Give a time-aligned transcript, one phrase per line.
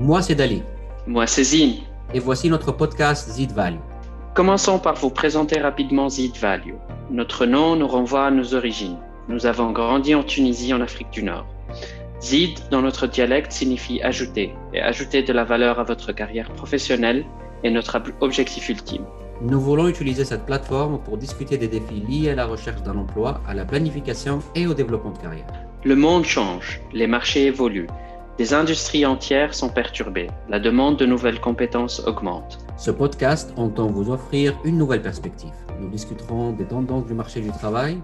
[0.00, 0.62] Moi, c'est Dali.
[1.06, 1.74] Moi, c'est Zine.
[2.14, 3.80] Et voici notre podcast Zid Value.
[4.32, 6.72] Commençons par vous présenter rapidement Zid Value.
[7.10, 8.96] Notre nom nous renvoie à nos origines.
[9.28, 11.44] Nous avons grandi en Tunisie, en Afrique du Nord.
[12.22, 17.26] Zid, dans notre dialecte, signifie ajouter, et ajouter de la valeur à votre carrière professionnelle
[17.62, 19.04] est notre objectif ultime.
[19.42, 23.42] Nous voulons utiliser cette plateforme pour discuter des défis liés à la recherche d'un emploi,
[23.46, 25.46] à la planification et au développement de carrière.
[25.84, 27.88] Le monde change, les marchés évoluent,
[28.40, 32.56] des industries entières sont perturbées, la demande de nouvelles compétences augmente.
[32.78, 35.52] Ce podcast entend vous offrir une nouvelle perspective.
[35.78, 37.98] Nous discuterons des tendances du marché du travail,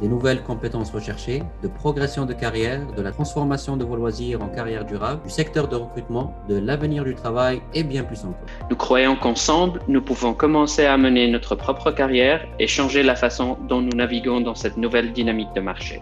[0.00, 4.48] des nouvelles compétences recherchées, de progression de carrière, de la transformation de vos loisirs en
[4.48, 8.46] carrière durable, du secteur de recrutement, de l'avenir du travail et bien plus encore.
[8.70, 13.58] Nous croyons qu'ensemble, nous pouvons commencer à mener notre propre carrière et changer la façon
[13.68, 16.00] dont nous naviguons dans cette nouvelle dynamique de marché.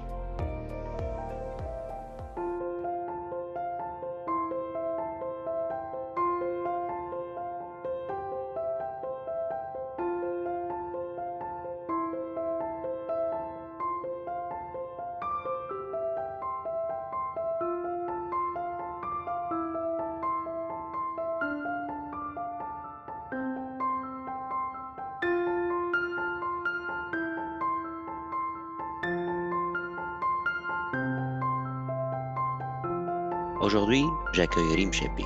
[33.71, 35.23] Aujourd'hui, j'accueille Rim Chepi.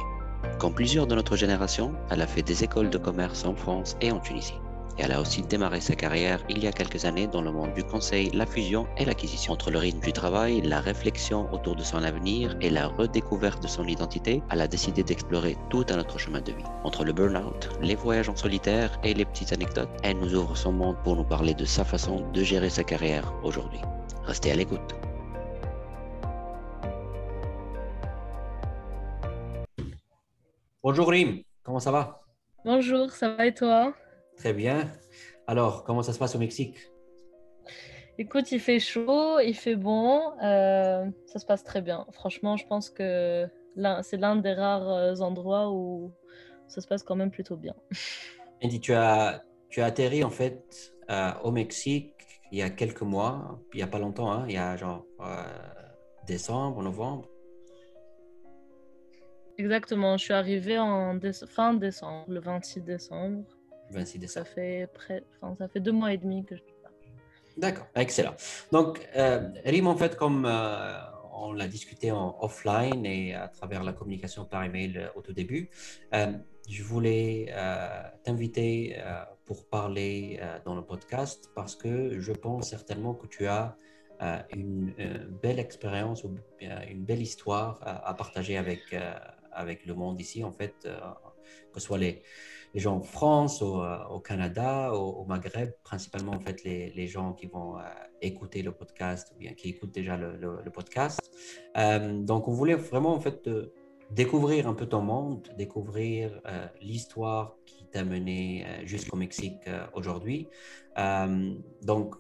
[0.59, 4.12] Comme plusieurs de notre génération, elle a fait des écoles de commerce en France et
[4.12, 4.61] en Tunisie.
[4.98, 7.72] Et elle a aussi démarré sa carrière il y a quelques années dans le monde
[7.72, 9.55] du conseil, la fusion et l'acquisition.
[9.55, 13.67] Entre le rythme du travail, la réflexion autour de son avenir et la redécouverte de
[13.67, 16.65] son identité, elle a décidé d'explorer tout un autre chemin de vie.
[16.83, 20.72] Entre le burn-out, les voyages en solitaire et les petites anecdotes, elle nous ouvre son
[20.72, 23.81] monde pour nous parler de sa façon de gérer sa carrière aujourd'hui.
[24.27, 24.95] Restez à l'écoute.
[30.85, 32.21] Bonjour Rim, comment ça va?
[32.63, 33.95] Bonjour, ça va et toi?
[34.37, 34.93] Très bien.
[35.47, 36.77] Alors, comment ça se passe au Mexique?
[38.19, 42.05] Écoute, il fait chaud, il fait bon, euh, ça se passe très bien.
[42.12, 43.49] Franchement, je pense que
[44.03, 46.12] c'est l'un des rares euh, endroits où
[46.69, 47.75] ça se passe quand même plutôt bien.
[48.62, 52.12] Andy, tu as, tu as atterri en fait euh, au Mexique
[52.53, 55.06] il y a quelques mois, il n'y a pas longtemps, hein, il y a genre
[56.27, 57.31] décembre, novembre.
[59.56, 63.44] Exactement, je suis arrivée en fin décembre, le 26 décembre.
[63.91, 64.47] 26 décembre.
[64.47, 65.22] Ça fait, près...
[65.41, 66.91] enfin, ça fait deux mois et demi que je suis là.
[67.56, 68.34] D'accord, excellent.
[68.72, 70.98] Donc, euh, Rim, en fait, comme euh,
[71.32, 75.32] on l'a discuté en offline et à travers la communication par email euh, au tout
[75.32, 75.70] début,
[76.14, 76.32] euh,
[76.69, 77.53] je voulais
[78.22, 78.97] t'inviter
[79.44, 83.76] pour parler dans le podcast parce que je pense certainement que tu as
[84.50, 84.94] une,
[85.43, 88.97] belle expérience ou une belle histoire à, partager avec
[89.54, 90.98] avec le monde ici, en fait, euh,
[91.72, 92.22] que ce soit les,
[92.75, 97.78] gens en France, au, euh, Canada, au, Maghreb, principalement, en fait, les, gens qui vont
[97.78, 97.82] euh,
[98.20, 101.20] écouter le podcast ou bien qui écoutent déjà le, le, podcast.
[101.75, 103.48] donc, on voulait vraiment, en fait,
[104.10, 106.41] découvrir un peu ton monde, découvrir
[106.81, 110.48] l'histoire qui t'a mené jusqu'au Mexique aujourd'hui.
[111.82, 112.16] donc,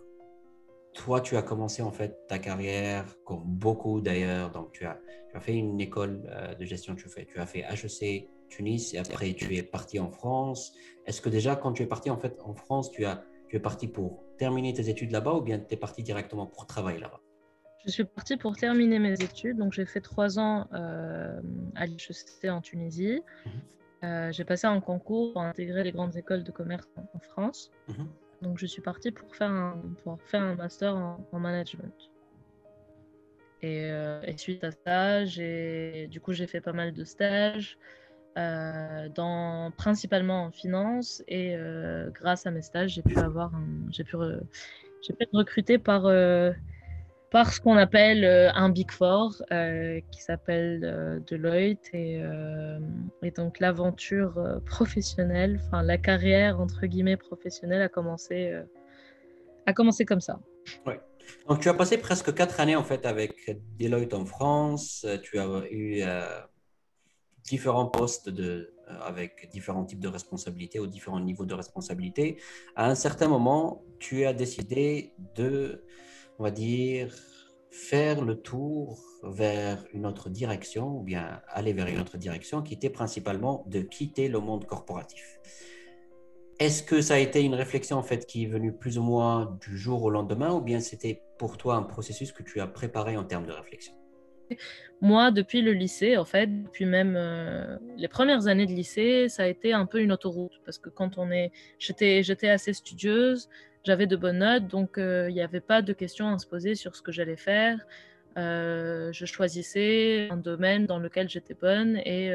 [0.94, 4.50] toi, tu as commencé en fait ta carrière, comme beaucoup d'ailleurs.
[4.50, 4.98] Donc, tu as,
[5.34, 8.94] tu as fait une école euh, de gestion, tu, fais, tu as fait HEC Tunis
[8.94, 10.72] et après tu es parti en France.
[11.06, 13.60] Est-ce que déjà, quand tu es parti en fait en France, tu, as, tu es
[13.60, 17.20] parti pour terminer tes études là-bas ou bien tu es parti directement pour travailler là-bas?
[17.84, 19.58] Je suis parti pour terminer mes études.
[19.58, 21.38] Donc, j'ai fait trois ans euh,
[21.74, 23.20] à l'HEC en Tunisie.
[23.44, 23.52] Mhm.
[24.04, 27.70] Euh, j'ai passé un concours pour intégrer les grandes écoles de commerce en, France.
[27.88, 28.06] Mhm.
[28.42, 31.94] Donc je suis partie pour faire un, pour faire un master en, management.
[33.64, 37.78] Euh, et, suite à ça, j'ai, du coup, j'ai fait pas mal de stages,
[38.36, 39.08] euh,
[39.76, 41.22] principalement en finance.
[41.28, 43.22] Et euh, grâce à mes stages, j'ai pu pu,
[45.12, 46.10] pu être recrutée par
[47.30, 48.24] par ce qu'on appelle
[48.54, 49.42] un Big Four
[50.10, 52.22] qui s'appelle Deloitte et,
[53.36, 58.56] donc l'aventure professionnelle, enfin la carrière entre guillemets professionnelle a commencé,
[59.66, 60.38] a commencé comme ça.
[61.48, 65.46] Donc tu as passé presque quatre années en fait avec Deloitte en France, tu as
[65.70, 66.02] eu
[67.44, 72.40] différents postes de, avec différents types de responsabilités ou différents niveaux de responsabilité.
[72.76, 75.84] À un certain moment, tu as décidé de
[76.38, 77.14] on va dire,
[77.70, 82.74] faire le tour vers une autre direction ou bien aller vers une autre direction qui
[82.74, 85.40] était principalement de quitter le monde corporatif.
[86.60, 89.58] Est-ce que ça a été une réflexion en fait qui est venue plus ou moins
[89.60, 93.16] du jour au lendemain ou bien c'était pour toi un processus que tu as préparé
[93.16, 93.94] en termes de réflexion?
[95.00, 99.42] Moi, depuis le lycée, en fait, depuis même euh, les premières années de lycée, ça
[99.44, 100.60] a été un peu une autoroute.
[100.64, 101.50] Parce que quand on est.
[101.78, 103.48] J'étais, j'étais assez studieuse,
[103.84, 106.74] j'avais de bonnes notes, donc euh, il n'y avait pas de questions à se poser
[106.74, 107.84] sur ce que j'allais faire.
[108.36, 112.32] Euh, je choisissais un domaine dans lequel j'étais bonne et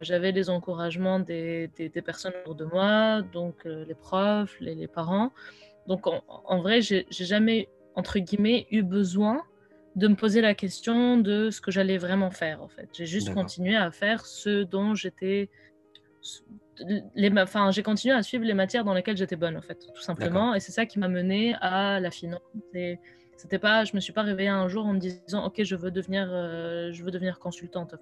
[0.00, 5.32] j'avais les encouragements des, des, personnes autour de moi, donc les profs, les, les, parents.
[5.86, 9.42] Donc en, en vrai, j'ai jamais, entre guillemets, eu besoin
[9.96, 12.88] de me poser la question de ce que j'allais vraiment faire en fait.
[12.92, 15.48] J'ai juste continué à faire ce dont j'étais
[17.14, 20.02] les enfin j'ai continué à suivre les matières dans lesquelles j'étais bonne en fait tout
[20.02, 22.42] simplement et c'est ça qui m'a mené à la finance
[22.74, 22.98] et
[23.36, 25.90] c'était pas je me suis pas réveillée un jour en me disant OK, je veux
[25.90, 27.94] devenir euh, je veux devenir consultante.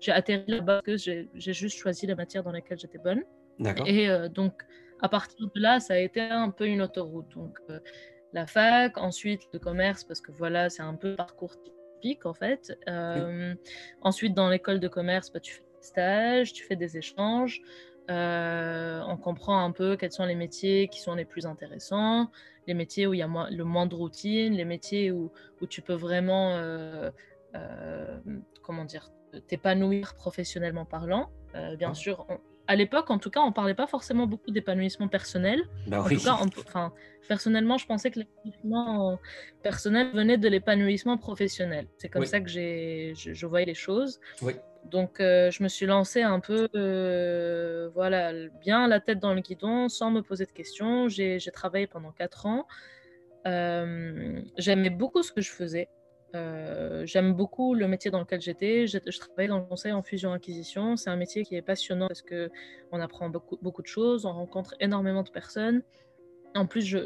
[0.00, 3.22] J'ai atterri là-bas que j'ai juste choisi les matières dans lesquelles j'étais bonne.
[3.86, 4.62] Et euh, donc
[5.00, 7.28] à partir de là, ça a été un peu une autoroute.
[7.34, 7.78] Donc euh,
[8.32, 12.72] la fac, ensuite le commerce, parce que voilà, c'est un peu parcours typique en fait.
[14.00, 17.60] Ensuite, dans l'école de commerce, bah, tu fais des stages, tu fais des échanges.
[18.10, 22.30] Euh, on comprend un peu quels sont les métiers qui sont les plus intéressants,
[22.66, 25.80] les métiers où il y a le moins de routine, les métiers où, où tu
[25.80, 27.10] peux vraiment, euh,
[28.62, 29.10] comment dire,
[29.48, 31.30] t'épanouir professionnellement parlant.
[31.78, 32.26] bien sûr,
[32.66, 35.62] à l'époque, en tout cas, on parlait pas forcément beaucoup d'épanouissement personnel.
[35.86, 36.92] Bah en tout cas, enfin,
[37.28, 39.18] personnellement, je pensais que l'épanouissement
[39.62, 41.86] personnel venait de l'épanouissement professionnel.
[41.98, 44.18] C'est comme ça que j'ai, je, voyais les choses.
[44.84, 49.40] Donc, euh, je me suis lancée un peu, euh, voilà, bien la tête dans le
[49.40, 51.08] guidon, sans me poser de questions.
[51.08, 52.66] J'ai, travaillé pendant quatre ans.
[53.46, 55.88] Euh, j'aimais beaucoup ce que je faisais.
[57.04, 58.86] J'aime beaucoup le métier dans lequel j'étais.
[58.88, 60.96] Je, travaille dans le conseil en fusion-acquisition.
[60.96, 65.22] C'est un métier qui est passionnant parce qu'on apprend beaucoup, de choses, on rencontre énormément
[65.22, 65.82] de personnes.
[66.56, 66.96] En plus,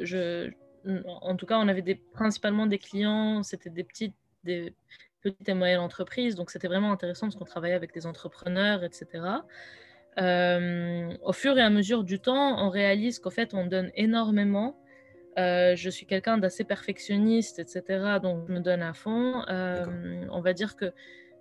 [1.07, 4.15] en tout cas, on avait principalement des clients, c'était des petites,
[4.45, 4.75] des
[5.21, 9.25] petites et moyennes entreprises, donc c'était vraiment intéressant parce qu'on travaillait avec des entrepreneurs, etc.
[10.21, 14.77] Euh, au fur et à mesure du temps, on réalise qu'en fait, on donne énormément
[15.39, 18.19] euh, je suis quelqu'un d'assez perfectionniste, etc.
[18.21, 19.45] Donc, je me donne à fond.
[19.49, 20.93] Euh, on va dire que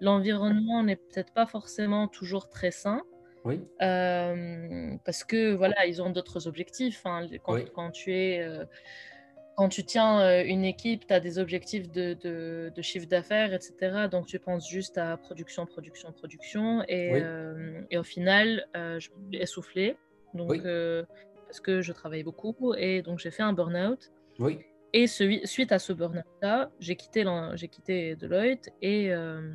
[0.01, 3.01] l'environnement n'est peut-être pas forcément toujours très sain.
[3.43, 3.59] Oui.
[3.79, 7.07] Parce que voilà, ils ont d'autres objectifs.
[7.07, 7.27] Hein.
[7.43, 8.47] Quand, quand, tu es,
[9.57, 14.07] quand tu tiens une équipe, tu as des objectifs de, de, chiffre d'affaires, etc.
[14.09, 16.83] Donc tu penses juste à production, production, production.
[16.87, 17.23] Et,
[17.89, 19.97] et au final, je me suis essoufflée.
[20.35, 20.61] Donc
[21.47, 24.11] parce que je travaillais beaucoup et donc j'ai fait un burn-out.
[24.39, 24.59] Oui.
[24.93, 27.25] Et suite à ce burn-out-là, j'ai quitté,
[27.55, 29.51] j'ai quitté Deloitte et, euh,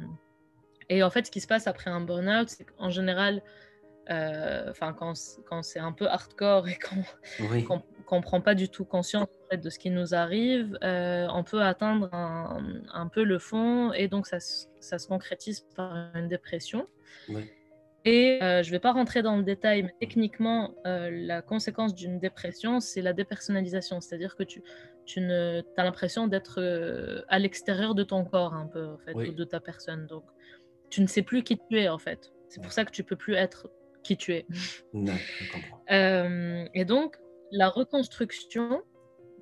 [0.88, 3.42] et en fait, ce qui se passe après un burn-out, c'est qu'en général,
[4.10, 5.14] euh, enfin quand,
[5.48, 9.78] quand c'est un peu hardcore et qu'on ne prend pas du tout conscience de ce
[9.78, 12.62] qui nous arrive, euh, on peut atteindre un,
[12.92, 14.38] un, peu le fond et donc ça,
[14.80, 16.86] ça se concrétise par une dépression.
[18.04, 21.94] Et euh, je ne vais pas rentrer dans le détail, mais techniquement, euh, la conséquence
[21.94, 24.00] d'une dépression, c'est la dépersonnalisation.
[24.00, 24.62] C'est-à-dire que tu,
[25.04, 29.14] tu ne, as l'impression d'être euh, à l'extérieur de ton corps, un peu, en fait,
[29.14, 30.06] ou de ta personne.
[30.06, 30.24] Donc,
[30.90, 32.32] tu ne sais plus qui tu es, en fait.
[32.48, 33.70] C'est pour ça que tu peux plus être
[34.02, 34.46] qui tu es.
[34.92, 35.84] Non, je comprends.
[36.74, 37.16] et donc,
[37.52, 38.82] la reconstruction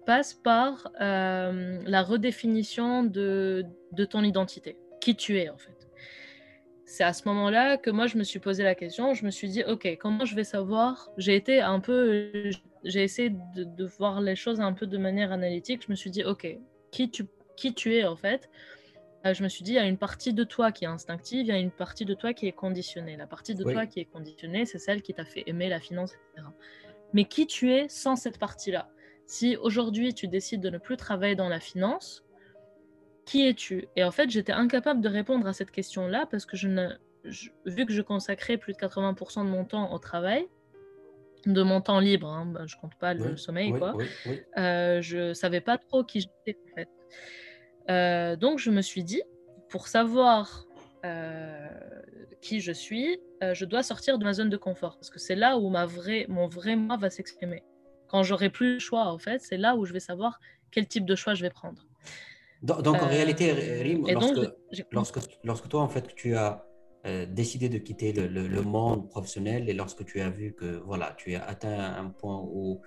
[0.07, 5.81] passe par la redéfinition de, de ton identité, qui tu es, en fait
[6.91, 9.15] c'est à ce moment-là que moi, je me suis posé la question.
[9.15, 11.09] Je me suis dit, OK, comment je vais savoir?
[11.19, 12.33] J'ai été un peu.
[12.83, 15.85] J'ai essayé de, voir les choses un peu de manière analytique.
[15.87, 16.49] Je me suis dit, OK,
[16.91, 17.27] qui tu,
[17.57, 18.51] qui tu es en fait?
[19.25, 21.43] Euh, Je me suis dit, il y a une partie de toi qui est instinctive,
[21.43, 23.17] il y a une partie de toi qui est conditionnée.
[23.17, 26.15] La partie de toi qui est conditionnée, c'est celle qui t'a fait aimer la finance,
[26.15, 26.49] etc.
[27.13, 28.91] Mais qui tu es sans cette partie-là?
[29.31, 32.25] Si aujourd'hui, tu décides de ne plus travailler dans la finance,
[33.27, 33.87] qui es-tu?
[33.95, 36.89] Et en fait, j'étais incapable de répondre à cette question-là parce que je ne,
[37.65, 40.49] vu que je consacrais plus de 80% de mon temps au travail,
[41.47, 43.95] de mon temps libre, hein, ben, je compte pas le sommeil, quoi,
[44.59, 46.89] euh, je savais pas trop qui j'étais en fait.
[47.89, 49.23] Euh, donc je me suis dit,
[49.69, 50.67] pour savoir
[51.05, 51.69] euh,
[52.41, 55.57] qui je suis, je dois sortir de ma zone de confort parce que c'est là
[55.57, 57.63] où ma vraie, mon vrai moi va s'exprimer.
[58.11, 60.41] Quand j'aurai plus le choix, en fait, c'est là où je vais savoir
[60.73, 61.87] quel type de choix je vais prendre.
[62.61, 64.05] Donc, en réalité, euh, Rim,
[64.93, 66.67] lorsque, lorsque, toi, en fait, tu as
[67.07, 71.37] euh, décidé de quitter le, monde professionnel et lorsque tu as vu que voilà, tu
[71.37, 72.83] as atteint un point où,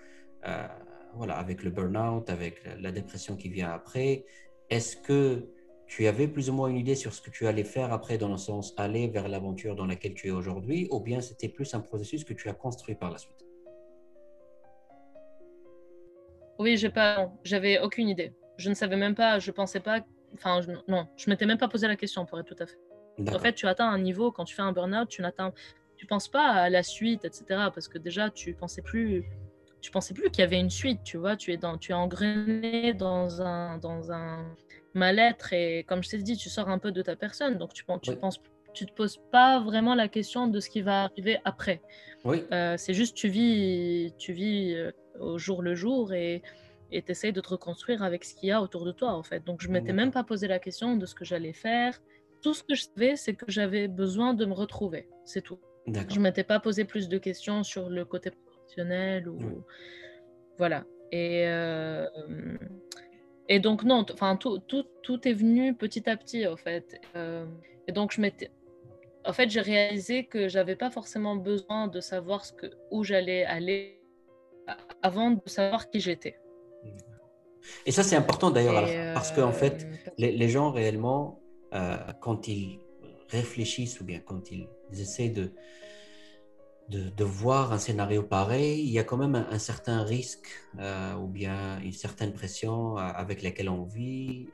[0.46, 0.68] euh,
[1.16, 4.26] voilà, avec le burn-out, avec la, dépression qui vient après,
[4.70, 5.48] est-ce que
[5.88, 8.30] tu avais plus ou moins une idée sur ce que tu allais faire après, dans
[8.30, 11.80] le sens aller vers l'aventure dans laquelle tu es aujourd'hui, ou bien c'était plus un
[11.80, 13.44] processus que tu as construit par la suite?
[16.60, 20.00] Oui, j'ai pas, j'avais aucune idée je ne savais même pas, je pensais pas
[20.36, 20.72] enfin, je...
[20.88, 22.78] non, je m'étais même pas posé la question pour être tout à fait.
[23.34, 25.54] En fait, tu atteins un niveau quand tu fais un burn-out, tu n'atteins,
[25.98, 27.44] tu penses pas à la suite, etc.
[27.74, 29.24] Parce que déjà, tu pensais plus,
[29.82, 31.36] tu pensais plus qu'il y avait une suite, tu vois.
[31.36, 34.56] Tu es dans, tu es engrainé dans un, dans un
[34.96, 37.84] mal-être et comme je t'ai dit, tu sors un peu de ta personne, donc tu,
[38.02, 38.42] tu penses,
[38.74, 41.82] tu te poses pas vraiment la question de ce qui va arriver après.
[42.26, 42.44] Oui.
[42.52, 46.42] Euh, c'est juste tu vis, tu vis euh, au jour le jour et
[46.92, 49.44] tu essayes de te reconstruire avec ce qu'il y a autour de toi en fait.
[49.44, 52.02] Donc je m'étais même pas posé la question de ce que j'allais faire.
[52.42, 55.08] Tout ce que je savais, c'est que j'avais besoin de me retrouver.
[55.26, 55.60] C'est tout.
[55.88, 59.40] Je m'étais pas posé plus de questions sur le côté professionnel ou
[60.58, 60.86] voilà.
[61.12, 62.08] Et euh,
[63.50, 67.00] et donc non, enfin tout, tout, tout, est venu petit à petit en fait.
[67.16, 67.46] Euh,
[67.88, 68.52] et donc je m'étais
[69.26, 73.46] en fait, j'ai réalisé que j'avais pas forcément besoin de savoir ce que, où j'allais
[73.46, 74.03] aller
[75.02, 76.38] avant de savoir qui j'étais.
[77.86, 81.40] Et ça, c'est important d'ailleurs, parce qu'en fait, euh, les, les, gens réellement,
[81.74, 82.80] euh, quand ils
[83.30, 85.54] réfléchissent ou bien quand ils essaient de,
[86.90, 90.48] de, de, voir un scénario pareil, il y a quand même un, certain risque
[90.80, 94.50] euh, ou bien une certaine pression avec laquelle on vit,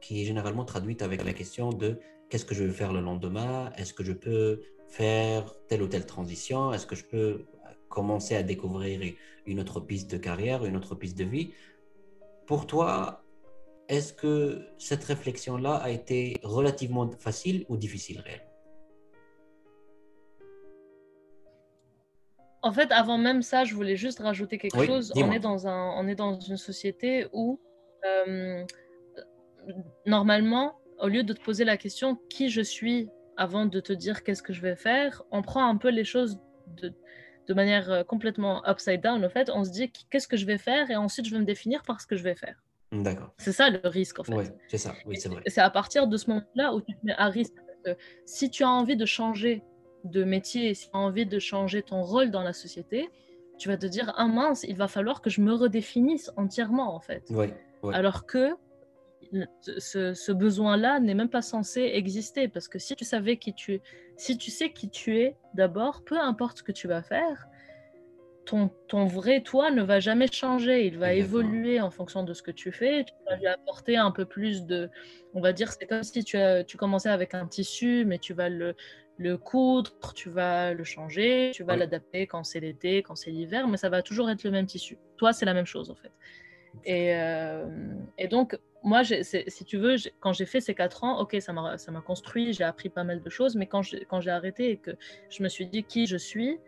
[0.00, 1.98] qui est généralement traduite avec la question de
[2.30, 3.72] qu'est-ce que je vais faire le lendemain?
[3.76, 6.72] Est-ce que je peux faire telle ou telle transition?
[6.72, 7.44] Est-ce que je peux
[7.94, 9.00] commencer à découvrir
[9.46, 11.52] une autre piste de carrière, une autre piste de vie.
[12.46, 13.24] Pour toi,
[13.88, 18.50] est-ce que cette réflexion-là a été relativement facile ou difficile réellement?
[22.62, 25.12] En fait, avant même ça, je voulais juste rajouter quelque chose.
[25.16, 27.60] On est, dans un, on est dans une société où,
[28.06, 28.64] euh,
[30.06, 34.22] normalement, au lieu de te poser la question qui je suis avant de te dire
[34.24, 36.40] qu'est-ce que je vais faire, on prend un peu les choses
[36.78, 36.94] de,
[37.46, 39.24] de manière euh, complètement upside down.
[39.24, 40.90] En fait, on se dit qu'est-ce que je vais faire?
[40.90, 42.62] Et ensuite je vais me définir par ce que je vais faire.
[42.92, 43.32] D'accord.
[43.38, 44.54] C'est ça le risque en fait.
[44.68, 44.94] C'est ça.
[45.06, 45.42] Oui, c'est vrai.
[45.46, 47.54] C'est à partir de ce moment-là où tu te mets à risque.
[48.24, 49.62] si tu as envie de changer
[50.04, 53.08] de métier, si tu as envie de changer ton rôle dans la société,
[53.58, 57.00] tu vas te dire ah mince, il va falloir que je me redéfinisse entièrement en
[57.00, 57.32] fait.
[57.92, 58.50] Alors que
[59.78, 63.82] ce, besoin-là n'est même pas censé exister parce que si tu savais qui tu es,
[64.16, 67.48] si tu sais qui tu es d'abord, peu importe ce que tu vas faire,
[68.44, 72.42] ton, ton vrai toi ne va jamais changer, il va évoluer en fonction de ce
[72.42, 74.90] que tu fais, tu vas lui apporter un peu plus de,
[75.32, 78.34] on va dire, c'est comme si tu, as, tu commençais avec un tissu, mais tu
[78.34, 78.74] vas le,
[79.16, 83.68] le coudre, tu vas le changer, tu vas l'adapter quand c'est l'été, quand c'est l'hiver,
[83.68, 84.98] mais ça va toujours être le même tissu.
[85.16, 86.12] Toi, c'est la même chose en fait.
[86.84, 87.66] Et, euh,
[88.18, 92.00] et donc, moi, si tu veux, quand j'ai fait ces quatre ans, ok, ça m'a
[92.04, 94.92] construit, j'ai appris pas mal de choses, mais quand j'ai arrêté et que
[95.30, 96.58] je me suis dit qui je suis,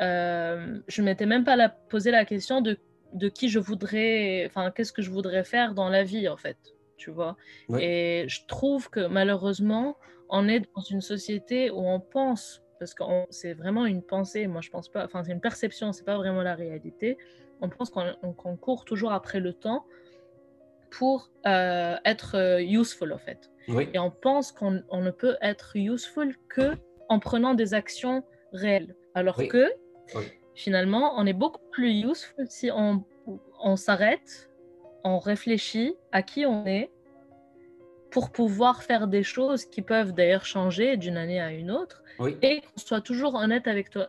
[0.00, 2.78] euh, je ne m'étais même pas la, posé la question de,
[3.14, 6.58] de qui je voudrais, enfin, qu'est-ce que je voudrais faire dans la vie, en fait,
[6.98, 7.36] tu vois.
[7.78, 9.96] Et je trouve que malheureusement,
[10.28, 14.60] on est dans une société où on pense, parce que c'est vraiment une pensée, moi
[14.60, 17.16] je pense pas, enfin, c'est une perception, c'est pas vraiment la réalité.
[17.62, 19.86] On pense qu'on court toujours après le temps
[20.90, 23.50] pour euh, être euh, useful en fait.
[23.92, 26.72] Et on pense qu'on ne peut être useful que
[27.10, 28.96] en prenant des actions réelles.
[29.14, 29.70] Alors que
[30.54, 33.04] finalement, on est beaucoup plus useful si on,
[33.60, 34.50] on s'arrête,
[35.04, 36.90] on réfléchit à qui on est
[38.10, 42.02] pour pouvoir faire des choses qui peuvent d'ailleurs changer d'une année à une autre
[42.42, 44.08] et qu'on soit toujours honnête avec toi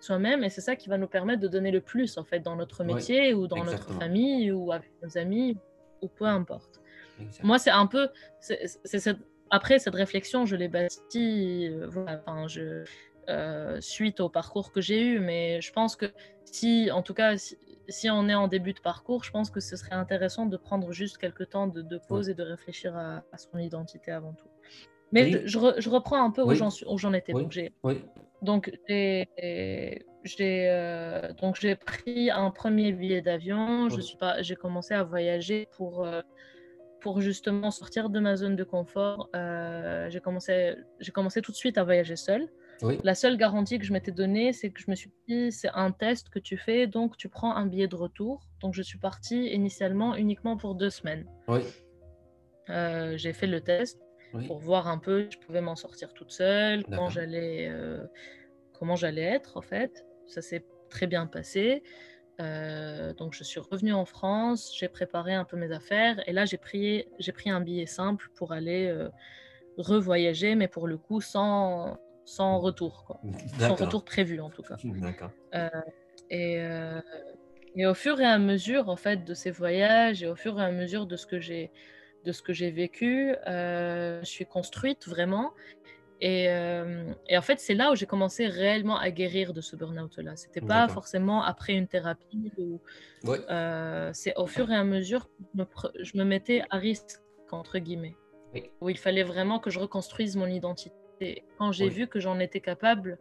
[0.00, 0.44] soi-même.
[0.44, 2.84] Et c'est ça qui va nous permettre de donner le plus en fait dans notre
[2.84, 5.56] métier ou dans notre famille ou avec nos amis
[6.02, 6.80] ou peu importe.
[7.42, 8.08] Moi, c'est un peu.
[9.50, 12.84] Après, cette réflexion, je l'ai bâtie euh, enfin, je,
[13.28, 16.06] euh, suite au parcours que j'ai eu, mais je pense que
[16.44, 17.34] si, en tout cas,
[17.88, 20.92] si, on est en début de parcours, je pense que ce serait intéressant de prendre
[20.92, 24.48] juste quelques temps de, pause et de réfléchir à, son identité avant tout.
[25.12, 27.32] Mais je, je, reprends un peu où j'en étais.
[27.32, 27.72] Donc, j'ai
[28.42, 28.70] donc,
[30.24, 33.88] j'ai euh, donc j'ai pris un premier billet d'avion.
[33.88, 36.20] Je suis pas, j'ai commencé à voyager pour euh,
[37.00, 39.30] pour justement sortir de ma zone de confort.
[39.34, 42.48] Euh, j'ai commencé j'ai commencé tout de suite à voyager seule.
[43.04, 45.90] La seule garantie que je m'étais donnée, c'est que je me suis dit c'est un
[45.90, 48.46] test que tu fais, donc tu prends un billet de retour.
[48.60, 51.26] Donc je suis partie initialement uniquement pour deux semaines.
[51.48, 51.60] Oui.
[52.68, 54.00] j'ai fait le test
[54.46, 57.70] pour voir un peu si je pouvais m'en sortir toute seule, comment j'allais,
[58.72, 60.04] comment j'allais être en fait.
[60.30, 61.82] Ça s'est très bien passé.
[62.40, 66.46] Euh, donc je suis revenue en France, j'ai préparé un peu mes affaires et là
[66.46, 69.10] j'ai pris, j'ai pris un billet simple pour aller euh,
[69.76, 73.20] revoyager, mais pour le coup sans, sans retour, quoi.
[73.58, 74.76] sans retour prévu en tout cas.
[74.84, 75.30] D'accord.
[76.30, 76.62] et,
[77.76, 80.64] et au fur et à mesure en fait de ces voyages et au fur et
[80.64, 81.70] à mesure de ce que j'ai
[82.24, 83.34] de ce que j'ai vécu.
[83.46, 85.52] je suis construite vraiment.
[86.22, 86.44] Et,
[87.28, 90.36] et, en fait, c'est là où j'ai commencé réellement à guérir de ce burn-out-là.
[90.36, 92.52] C'était pas forcément après une thérapie.
[92.58, 92.80] Ou,
[94.12, 98.16] c'est au fur et à mesure que je me, mettais à risque, entre guillemets.
[98.80, 101.44] Où il fallait vraiment que je reconstruise mon identité.
[101.58, 103.18] Quand j'ai vu que j'en étais capable,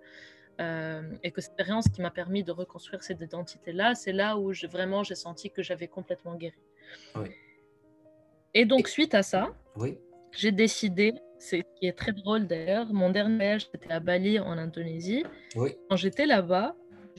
[0.60, 4.52] euh, et que cette expérience qui m'a permis de reconstruire cette identité-là, c'est là où
[4.52, 6.60] je, vraiment j'ai senti que j'avais complètement guéri.
[8.54, 9.54] Et donc, suite à ça,
[10.32, 14.58] j'ai décidé, c'est qui est très drôle d'ailleurs, mon dernier voyage c'était à Bali en
[14.58, 15.24] Indonésie.
[15.56, 16.76] Quand j'étais là-bas,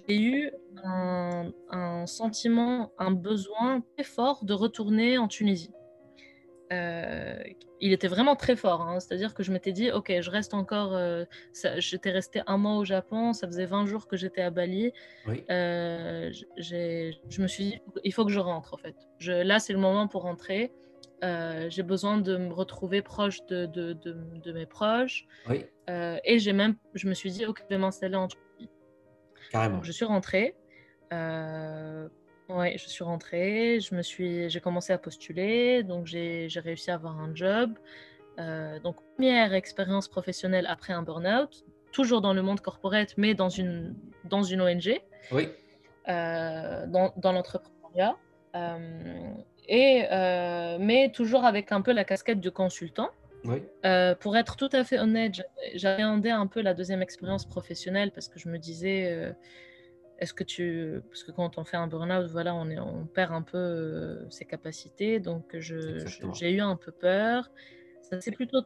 [0.09, 0.51] j'ai eu
[0.85, 5.73] un, un, sentiment, un besoin très fort de retourner en Tunisie.
[6.73, 7.43] Euh,
[7.81, 8.83] il était vraiment très fort.
[8.83, 9.01] Hein.
[9.01, 10.95] C'est-à-dire que je m'étais dit, ok, je reste encore.
[10.95, 11.25] Euh,
[11.79, 14.93] j'étais resté un mois au Japon, ça faisait 20 jours que j'étais à Bali.
[15.51, 18.95] Euh, je me suis dit, il faut que je rentre en fait.
[19.19, 20.73] Je, là, c'est le moment pour rentrer.
[21.23, 25.27] J'ai besoin de me retrouver proche de, de, de, mes proches.
[25.89, 28.71] et j'ai même, je me suis dit, ok, je vais m'installer en Turquie.
[29.51, 29.83] Carrément.
[29.83, 30.55] je suis rentrée.
[32.53, 36.95] Oui, je suis rentrée, je me suis, j'ai commencé à postuler, donc j'ai réussi à
[36.95, 37.79] avoir un job.
[38.39, 43.51] Euh, donc première expérience professionnelle après un burn-out, toujours dans le monde corporate, mais dans
[43.51, 45.01] une dans une ONG.
[45.31, 45.49] Oui.
[46.09, 48.17] Euh, dans, dans l'entrepreneuriat.
[49.71, 53.11] Euh, mais toujours avec un peu la casquette de consultant.
[53.45, 53.63] Oui.
[54.21, 55.41] pour être tout à fait honnête,
[55.75, 59.35] j'attendais un peu la deuxième expérience professionnelle parce que je me disais
[60.21, 61.01] est-ce que tu.
[61.09, 64.31] Parce que quand on fait un burn-out, voilà, on, est, on perd un peu euh,
[64.31, 65.19] ses capacités.
[65.19, 67.51] Donc, j'ai eu un peu peur.
[68.03, 68.63] Ça s'est plutôt,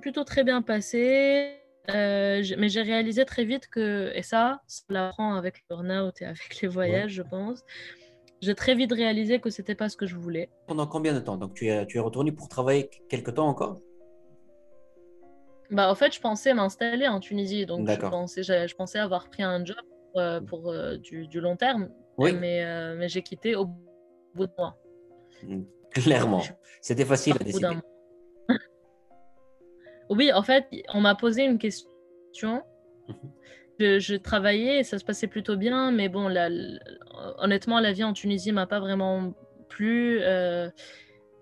[0.00, 1.60] plutôt très bien passé.
[1.90, 6.24] Euh, mais j'ai réalisé très vite que, et ça, ça l'apprend avec le burn-out et
[6.24, 7.62] avec les voyages, je pense.
[8.42, 10.50] J'ai très vite réalisé que c'était pas ce que je voulais.
[10.66, 11.36] Pendant combien de temps?
[11.36, 13.80] Donc, tu es, tu es retourné pour travailler quelque temps encore?
[15.70, 17.66] Bah, en fait, je pensais m'installer en Tunisie.
[17.66, 19.76] Donc, je pensais, je pensais avoir pris un job
[20.16, 21.88] euh, pour euh, du, long terme.
[22.18, 23.66] Mais, euh, mais j'ai quitté au
[24.34, 24.78] bout de mois.
[25.42, 25.62] Mm.
[25.90, 26.42] Clairement.
[26.80, 27.76] C'était facile à décider.
[30.10, 32.62] oui, en fait, on m'a posé une question.
[33.78, 36.48] Je, travaillais et ça se passait plutôt bien, mais bon, la,
[37.38, 39.34] honnêtement, la vie en Tunisie m'a pas vraiment
[39.68, 40.20] plu.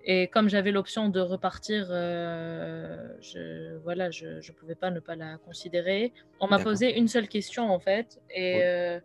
[0.06, 5.16] Et comme j'avais l'option de repartir, euh, je voilà, je ne pouvais pas ne pas
[5.16, 6.12] la considérer.
[6.40, 9.00] On m'a posé une seule question en fait, et, euh,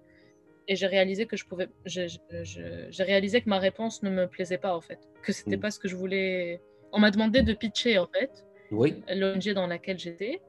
[0.67, 4.75] et j'ai réalisé que je pouvais, j'ai réalisé que ma réponse ne me plaisait pas
[4.75, 5.61] en fait, que c'était n'était mm.
[5.61, 6.61] pas ce que je voulais.
[6.91, 9.01] On m'a demandé de pitcher en fait, oui.
[9.15, 10.41] l'ONG dans laquelle j'étais.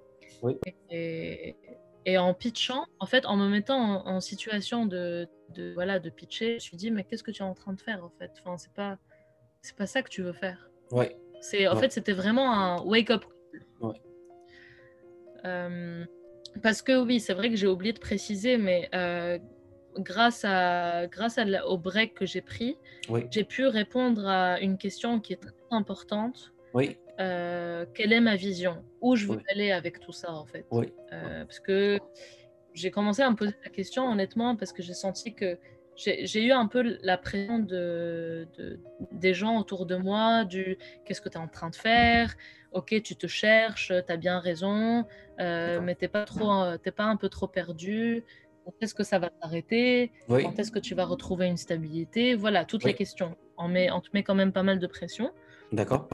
[0.42, 0.58] Oui.
[0.90, 1.54] Et,
[2.06, 6.50] et, en pitchant, en fait, en me mettant en, situation de, de, voilà de pitcher,
[6.50, 8.32] je me suis dit mais qu'est-ce que tu es en train de faire en fait?
[8.40, 8.98] Enfin, c'est pas
[9.62, 10.70] c'est pas ça que tu veux faire.
[10.90, 11.16] Ouais.
[11.40, 13.24] C'est en fait c'était vraiment un wake up.
[13.80, 14.00] Ouais.
[15.44, 16.04] Euh,
[16.62, 19.38] parce que oui, c'est vrai que j'ai oublié de préciser, mais euh,
[19.98, 22.76] grâce à grâce à au break que j'ai pris,
[23.30, 26.52] j'ai pu répondre à une question qui est très importante.
[26.74, 26.98] Oui.
[27.20, 28.82] Euh, quelle est ma vision?
[29.00, 30.66] Où je veux aller avec tout ça en fait?
[30.70, 30.92] Oui.
[31.10, 31.98] Parce que
[32.72, 35.58] j'ai commencé à me poser la question honnêtement parce que j'ai senti que
[35.96, 38.48] j'ai eu un peu la pression de,
[39.12, 42.34] des gens autour de moi, du qu'est-ce que tu es en train de faire,
[42.72, 45.04] ok, tu te cherches, tu as bien raison,
[45.40, 46.64] euh, mais tu n'es pas, trop,
[46.96, 48.24] pas un peu trop perdu,
[48.64, 52.64] quand est-ce que ça va t'arrêter, quand est-ce que tu vas retrouver une stabilité, voilà,
[52.64, 53.36] toutes les questions.
[53.58, 55.32] On, met, on te met quand même pas mal de pression.
[55.72, 56.08] D'accord.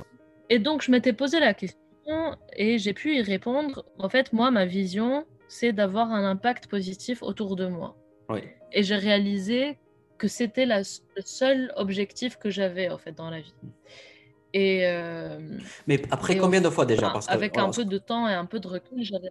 [0.51, 3.85] Et donc, je m'étais posé la question et j'ai pu y répondre.
[3.99, 7.97] En fait, moi, ma vision, c'est d'avoir un impact positif autour de moi.
[8.29, 8.41] Oui.
[8.73, 9.79] Et j'ai réalisé
[10.19, 10.83] que c'était le
[11.25, 13.55] seul objectif que j'avais en fait dans la vie.
[14.53, 15.39] Et euh,
[15.87, 17.11] Mais après combien de fois déjà?
[17.11, 19.31] Parce Avec un peu de temps et un peu de recul, j'avais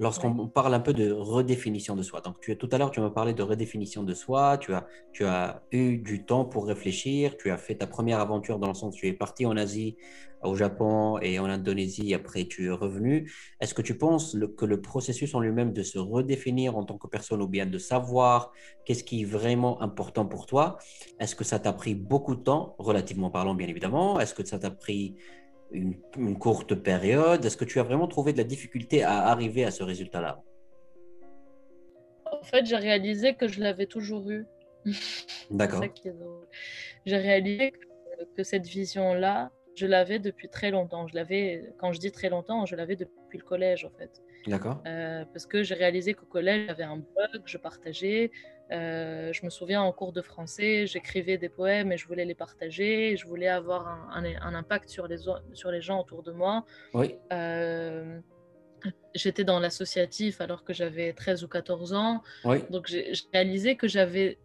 [0.00, 2.22] lorsqu'on parle un peu de redéfinition de soi.
[2.22, 5.24] Donc, tu, tout à l'heure, tu m'as parlé de redéfinition de soi, tu as, tu
[5.26, 8.96] as eu du temps pour réfléchir, tu as fait ta première aventure dans le sens
[8.96, 9.96] tu es parti en Asie,
[10.42, 13.30] au Japon et en Indonésie, après tu es revenu.
[13.60, 17.06] Est-ce que tu penses que le processus en lui-même de se redéfinir en tant que
[17.06, 18.52] personne ou bien de savoir
[18.86, 20.78] qu'est-ce qui est vraiment important pour toi,
[21.18, 24.18] est-ce que ça t'a pris beaucoup de temps, relativement parlant bien évidemment?
[24.18, 25.16] Est-ce que ça t'a pris
[25.72, 29.70] une, courte période Est-ce que tu as vraiment trouvé de la difficulté à arriver à
[29.70, 30.42] ce résultat-là?
[32.24, 34.46] En fait, j'ai réalisé que je l'avais toujours eu.
[35.50, 35.84] D'accord.
[37.04, 37.72] j'ai réalisé
[38.36, 41.06] que, cette vision-là, je l'avais depuis très longtemps.
[41.06, 44.22] Je l'avais, quand je dis très longtemps, je l'avais depuis le collège en fait.
[44.46, 44.82] D'accord.
[44.86, 48.30] Euh, parce que j'ai réalisé qu'au collège, j'avais un blog, je partageais.
[48.72, 52.34] Euh, je me souviens en cours de français, j'écrivais des poèmes et je voulais les
[52.34, 53.16] partager.
[53.16, 55.18] Je voulais avoir un, un, impact sur les,
[55.52, 56.64] sur les gens autour de moi.
[56.94, 57.16] Oui.
[57.32, 58.20] Euh,
[59.14, 62.22] j'étais dans l'associatif alors que j'avais 13 ou 14 ans.
[62.44, 62.58] Oui.
[62.70, 64.38] Donc j'ai réalisé que j'avais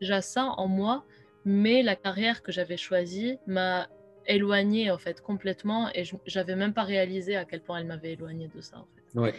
[0.00, 1.04] déjà ça en moi,
[1.44, 3.88] mais la carrière que j'avais choisie m'a
[4.26, 8.50] éloignée en fait complètement et j'avais même pas réalisé à quel point elle m'avait éloignée
[8.54, 8.78] de ça.
[8.78, 8.97] En fait.
[9.14, 9.30] Oui.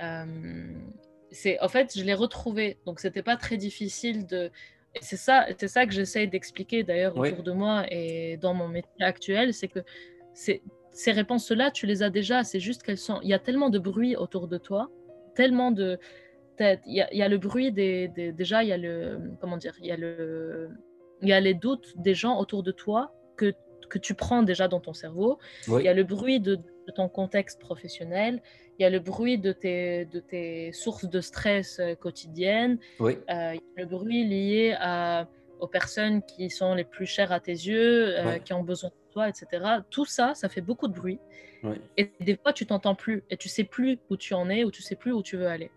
[0.00, 0.24] Euh,
[1.30, 2.78] c'est en fait je l'ai retrouvé.
[2.86, 4.50] Donc c'était pas très difficile de
[5.00, 9.04] c'est ça c'est ça que j'essaye d'expliquer d'ailleurs autour de moi et dans mon métier
[9.04, 9.80] actuel c'est que
[10.34, 12.44] c'est ces réponses là tu les as déjà.
[12.44, 14.90] C'est juste qu'elles sont il y a tellement de bruit autour de toi
[15.34, 15.98] tellement de
[16.60, 19.56] il y, a, il y a le bruit des, déjà il y a le comment
[19.56, 20.70] dire il y a le
[21.22, 23.54] il y a les doutes des gens autour de toi que
[23.88, 25.38] que tu prends déjà dans ton cerveau.
[25.66, 26.58] Il y a le bruit de,
[26.94, 28.42] ton contexte professionnel,
[28.78, 33.18] il y a le bruit de tes, de tes sources de stress euh, quotidiennes, oui.
[33.28, 35.26] Euh, le bruit lié à,
[35.58, 39.12] aux personnes qui sont les plus chères à tes yeux, euh, qui ont besoin de
[39.12, 39.80] toi, etc.
[39.90, 41.18] Tout ça, ça fait beaucoup de bruit.
[41.96, 44.70] Et des fois, tu t'entends plus et tu sais plus où tu en es, ou
[44.70, 45.72] tu sais plus où tu veux aller.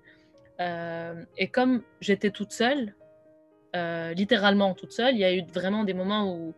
[1.40, 2.94] et comme j'étais toute seule,
[4.16, 6.54] littéralement toute seule, il y a eu vraiment des moments où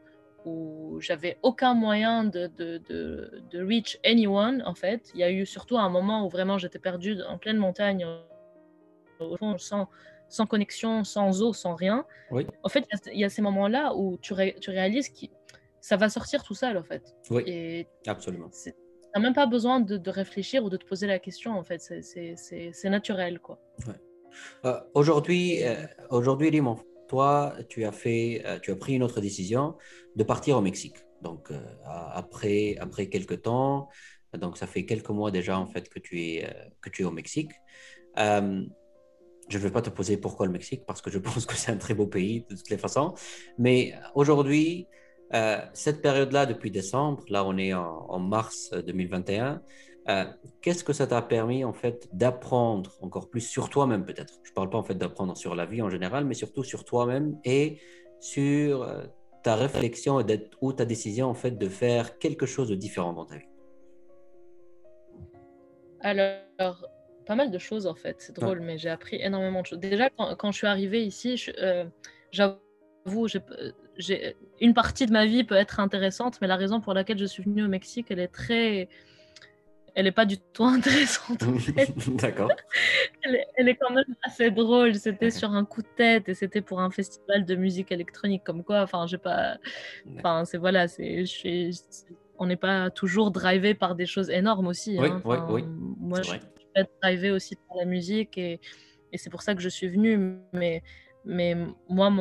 [0.45, 5.11] où j'avais aucun moyen de, de, de, reach anyone, en fait.
[5.13, 8.05] Il y a eu surtout un moment où vraiment j'étais perdue en pleine montagne,
[9.19, 9.87] au fond, sans,
[10.29, 12.05] sans connexion, sans eau, sans rien.
[12.31, 12.47] Oui.
[12.63, 15.27] En fait, il y, a ces moments-là où tu, tu réalises que
[15.79, 17.03] ça va sortir tout seul, en fait.
[17.29, 18.49] Oui, Et absolument.
[18.49, 18.71] Tu
[19.15, 21.81] n'as même pas besoin de, réfléchir ou de te poser la question, en fait.
[21.81, 23.59] C'est naturel, quoi.
[23.87, 23.93] Ouais.
[24.65, 25.75] Euh, aujourd'hui, euh,
[26.09, 26.77] aujourd'hui, Limon,
[27.07, 29.75] toi, tu as, fait, euh, tu as pris une autre décision
[30.15, 30.97] de partir au Mexique.
[31.21, 31.59] Donc, euh,
[32.13, 33.89] après, après quelques temps,
[34.37, 37.05] donc ça fait quelques mois déjà en fait que tu es, euh, que tu es
[37.05, 37.51] au Mexique.
[38.17, 41.71] je ne vais pas te poser pourquoi le Mexique, parce que je pense que c'est
[41.71, 43.13] un très beau pays de toutes les façons.
[43.57, 44.87] Mais aujourd'hui,
[45.73, 49.61] cette période-là, depuis décembre, là on est en, en mars 2021,
[50.09, 50.25] euh,
[50.61, 54.33] qu'est-ce que ça t'a permis en fait d'apprendre encore plus sur toi-même peut-être?
[54.43, 56.83] Je ne parle pas en fait d'apprendre sur la vie en général, mais surtout sur
[56.83, 57.79] toi-même et
[58.19, 59.03] sur euh,
[59.43, 60.21] ta réflexion
[60.61, 63.47] ou ta décision en fait de faire quelque chose de différent dans ta vie.
[66.01, 66.85] Alors,
[67.25, 68.17] pas mal de choses en fait.
[68.19, 69.79] C'est drôle, mais j'ai appris énormément de choses.
[69.79, 71.85] Déjà, quand, je suis arrivée ici, euh,
[72.31, 73.27] j'avoue,
[73.97, 77.25] j'ai une partie de ma vie peut être intéressante, mais la raison pour laquelle je
[77.25, 78.89] suis venue au Mexique, elle est très
[79.95, 81.43] elle n'est pas du tout intéressante.
[81.43, 81.93] En fait.
[82.15, 82.49] D'accord.
[83.23, 84.95] elle, est quand même assez drôle.
[84.95, 88.63] C'était sur un coup de tête et c'était pour un festival de musique électronique, comme
[88.63, 88.81] quoi.
[88.81, 89.57] Enfin, j'ai pas.
[90.17, 91.23] Enfin, c'est voilà, c'est.
[92.39, 94.97] On n'est pas toujours drivé par des choses énormes aussi.
[94.99, 95.21] Oui, hein.
[95.23, 95.63] oui, oui.
[95.99, 96.39] Moi, je suis
[97.01, 98.59] drivé aussi par la musique et,
[99.11, 100.39] et c'est pour ça que je suis venue.
[100.51, 100.81] Mais,
[101.23, 101.55] mais
[101.87, 102.11] moi,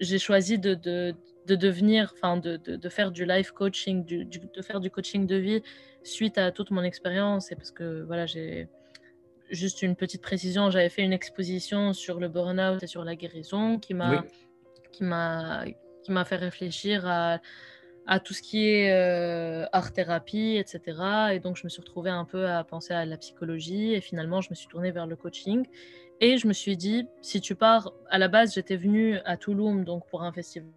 [0.00, 1.14] j'ai choisi de, de,
[1.46, 5.26] de devenir, enfin, de, de, de, faire du life coaching, du, de faire du coaching
[5.26, 5.62] de vie
[6.02, 7.50] suite à toute mon expérience.
[7.52, 8.68] Et parce que voilà, j'ai
[9.50, 13.78] juste une petite précision, j'avais fait une exposition sur le burn-out et sur la guérison
[13.78, 14.24] qui m'a
[14.92, 15.64] qui m'a
[16.02, 17.38] qui m'a fait réfléchir à,
[18.06, 21.30] à tout ce qui est euh, art thérapie, etc.
[21.32, 24.40] Et donc je me suis retrouvée un peu à penser à la psychologie et finalement
[24.40, 25.66] je me suis tournée vers le coaching.
[26.20, 29.84] Et je me suis dit si tu pars à la base j'étais venue à Toulouse
[29.84, 30.68] donc pour un festival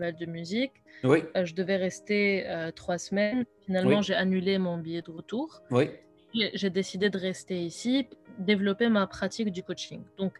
[0.00, 0.72] de musique.
[1.02, 1.24] Oui.
[1.36, 3.44] Euh, je devais rester euh, trois semaines.
[3.66, 5.62] Finalement, j'ai annulé mon billet de retour.
[5.70, 5.90] Oui.
[6.34, 10.02] J'ai décidé de rester ici, développer ma pratique du coaching.
[10.18, 10.32] Donc,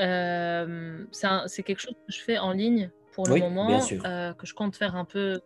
[0.00, 4.76] euh, c'est quelque chose que je fais en ligne pour le moment, que je compte
[4.76, 5.40] faire un peu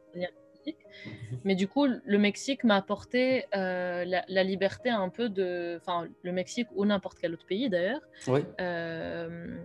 [1.04, 1.38] Mhm.
[1.44, 5.78] Mais du coup, le Mexique m'a apporté euh, la, liberté un peu de.
[5.80, 8.00] Enfin, le Mexique ou n'importe quel autre pays d'ailleurs.
[8.26, 8.40] Oui.
[8.60, 9.56] Euh,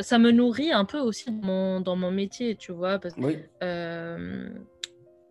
[0.00, 2.98] ça, me nourrit un peu aussi dans mon, dans mon métier, tu vois.
[2.98, 3.38] Parce, oui.
[3.62, 4.48] Euh,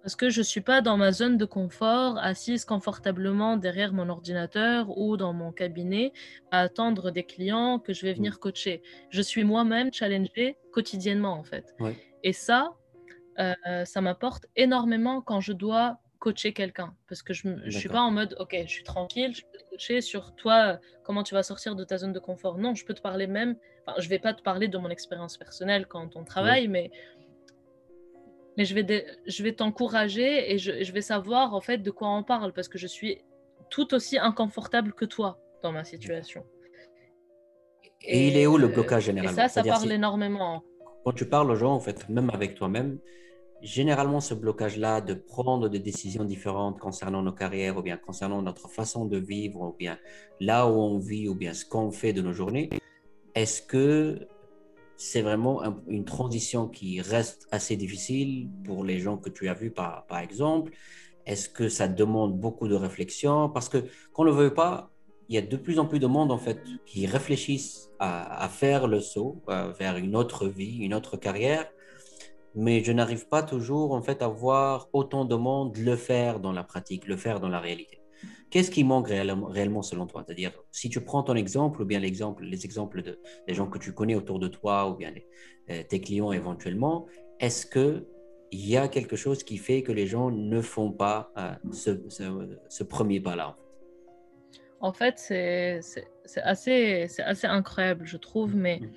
[0.03, 4.09] parce que je ne suis pas dans ma zone de confort, assise confortablement derrière mon
[4.09, 6.11] ordinateur ou dans mon cabinet
[6.51, 8.81] à attendre des clients que je vais venir coacher.
[9.09, 11.73] Je suis moi-même challengée quotidiennement, en fait.
[11.79, 11.93] Oui.
[12.23, 12.73] Et ça,
[13.39, 16.95] euh, ça m'apporte énormément quand je dois coacher quelqu'un.
[17.09, 19.69] Parce que je ne suis pas en mode, OK, je suis tranquille, je peux te
[19.69, 22.57] coacher sur toi, comment tu vas sortir de ta zone de confort.
[22.57, 24.89] Non, je peux te parler même, enfin, je ne vais pas te parler de mon
[24.89, 26.91] expérience personnelle quand on travaille, mais,
[28.57, 32.09] mais je vais, je vais t'encourager et je, je, vais savoir en fait de quoi
[32.09, 33.19] on parle parce que je suis
[33.69, 36.45] tout aussi inconfortable que toi dans ma situation.
[38.05, 40.63] Et, il est où le blocage généralement Et ça, ça parle énormément.
[41.03, 42.97] Quand tu parles aux gens, en fait, même avec toi-même,
[43.61, 48.69] généralement, ce blocage-là de prendre des décisions différentes concernant nos carrières ou bien concernant notre
[48.69, 49.97] façon de vivre ou bien
[50.39, 52.69] là où on vit ou bien ce qu'on fait de nos journées,
[53.35, 54.27] est-ce que
[54.95, 59.71] c'est vraiment une transition qui reste assez difficile pour les gens que tu as vus
[59.71, 60.71] par, par exemple?
[61.25, 63.49] Est-ce que ça demande beaucoup de réflexion?
[63.49, 63.79] Parce que
[64.13, 64.92] qu'on ne veut pas,
[65.29, 68.87] il y a de plus en plus de monde en fait qui réfléchissent à, faire
[68.87, 71.71] le saut vers une autre vie, une autre carrière,
[72.55, 76.51] mais je n'arrive pas toujours en fait à voir autant de monde le faire dans
[76.51, 77.99] la pratique, le faire dans la réalité.
[78.49, 80.23] Qu'est-ce qui manque réellement, selon toi?
[80.25, 83.93] C'est-à-dire, si tu prends ton exemple ou bien les exemples de, des gens que tu
[83.93, 85.11] connais autour de toi ou bien
[85.71, 87.07] euh, tes clients éventuellement,
[87.39, 88.05] est-ce que
[88.51, 92.83] il y a quelque chose qui fait que les gens ne font pas euh, ce,
[92.83, 93.57] premier pas-là
[95.15, 95.79] c'est
[96.43, 98.89] assez, assez incroyable, je trouve, mais mm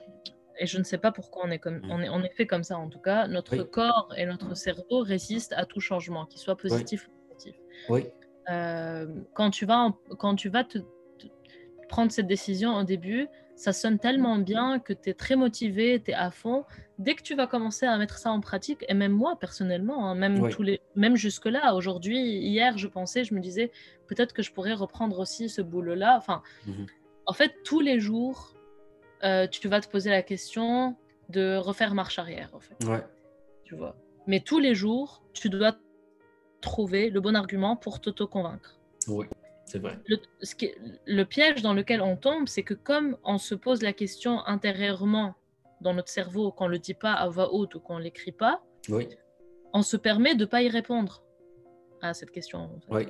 [0.58, 1.90] et je ne sais pas pourquoi on est, comme, mm.
[1.90, 5.00] on est, on est fait comme ça en tout cas, notre corps et notre cerveau
[5.00, 7.54] résistent à tout changement, qu'il soit positif ou négatif.
[7.88, 8.06] Oui.
[8.50, 10.78] Euh, quand tu vas, quand tu vas te,
[11.88, 16.10] prendre cette décision au début, ça sonne tellement bien que tu es très motivé, tu
[16.10, 16.64] es à fond.
[16.98, 20.14] Dès que tu vas commencer à mettre ça en pratique, et même moi personnellement, hein,
[20.14, 23.72] même, tous les, même jusque-là, aujourd'hui, hier, je pensais, je me disais,
[24.06, 26.16] peut-être que je pourrais reprendre aussi ce boulot-là.
[26.18, 26.86] Enfin, mm-hmm.
[27.24, 28.54] en fait, tous les jours,
[29.24, 30.94] euh, tu vas te poser la question
[31.30, 32.84] de refaire marche arrière, en fait.
[32.86, 33.02] Ouais.
[33.64, 33.96] Tu vois.
[34.26, 35.76] Mais tous les jours, tu dois
[36.60, 38.78] trouver le bon argument pour t'auto-convaincre.
[39.08, 39.26] Oui,
[39.66, 39.98] c'est vrai.
[40.06, 40.70] Le, ce qui
[41.06, 45.34] le piège dans lequel on tombe, c'est que comme on se pose la question intérieurement
[45.80, 48.32] dans notre cerveau, qu'on ne le dit pas à voix haute ou qu'on ne l'écrit
[48.32, 49.08] pas, oui.
[49.74, 51.22] on se permet de ne pas y répondre
[52.00, 52.60] à cette question.
[52.60, 52.94] En fait.
[52.94, 53.06] Oui.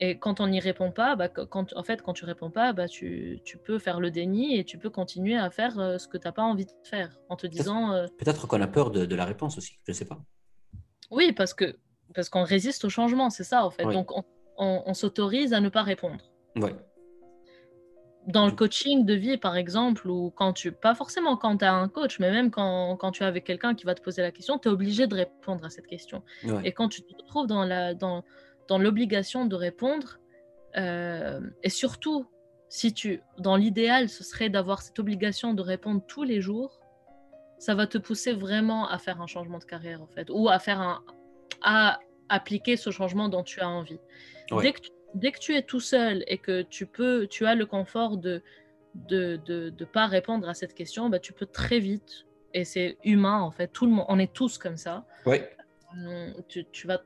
[0.00, 2.88] Et quand on n'y répond pas, bah, quand, en fait, quand tu réponds pas, bah,
[2.88, 6.18] tu, tu, peux faire le déni et tu peux continuer à faire euh, ce que
[6.18, 7.92] tu n'as pas envie de faire en te disant.
[7.92, 10.20] Euh, peut-être qu'on a peur de, de, la réponse aussi, je ne sais pas.
[11.10, 11.76] Oui, parce que
[12.12, 13.84] parce qu'on résiste au changement, c'est ça en fait.
[13.84, 14.24] Donc on,
[14.56, 16.24] on, s'autorise à ne pas répondre.
[18.26, 21.74] Dans le coaching de vie, par exemple, ou quand tu, pas forcément quand tu as
[21.74, 24.30] un coach, mais même quand, quand tu es avec quelqu'un qui va te poser la
[24.30, 26.22] question, tu es obligé de répondre à cette question.
[26.64, 28.24] Et quand tu te retrouves dans la, dans,
[28.68, 30.18] dans l'obligation de répondre.
[30.76, 32.26] Euh, et surtout,
[32.68, 36.80] si tu, dans l'idéal, ce serait d'avoir cette obligation de répondre tous les jours,
[37.58, 40.58] ça va te pousser vraiment à faire un changement de carrière, en fait, ou à
[40.58, 41.02] faire un,
[41.62, 44.00] à appliquer ce changement dont tu as envie.
[44.50, 47.54] Dès, que tu, dès que tu es tout seul et que tu peux, tu as
[47.54, 48.42] le confort de
[48.94, 52.96] de ne de, pas répondre à cette question, bah, tu peux très vite, et c'est
[53.02, 55.04] humain en fait, tout le monde, on est tous comme ça.
[55.26, 55.38] Oui.
[56.06, 57.02] Euh, tu, tu vas,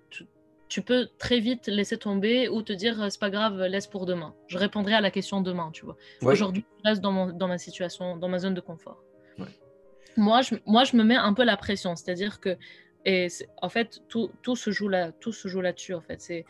[0.69, 4.35] tu peux très vite laisser tomber ou te dire c'est pas grave, laisse pour demain.
[4.47, 5.97] Je répondrai à la question demain, tu vois.
[6.23, 9.03] Aujourd'hui, je reste dans, dans, ma situation, dans ma zone de confort.
[10.17, 12.57] Moi, je, moi, je me mets un peu la pression, c'est-à-dire que,
[13.05, 13.29] et
[13.63, 16.21] en fait, tout, tout se joue là, tout se joue là-dessus, en fait.
[16.21, 16.45] C'est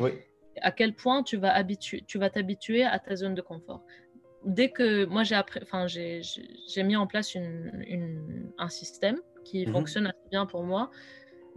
[0.60, 3.84] à quel point tu vas habituer, tu vas t'habituer à ta zone de confort.
[4.44, 9.72] Dès que moi j'ai enfin j'ai mis en place une, une, un système qui mhm.
[9.72, 10.90] fonctionne assez bien pour moi.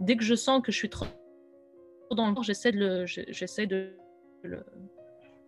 [0.00, 1.06] Dès que je sens que je suis trop
[2.10, 3.96] dans le corps, j'essaie de le, j'essaie de
[4.42, 4.64] le,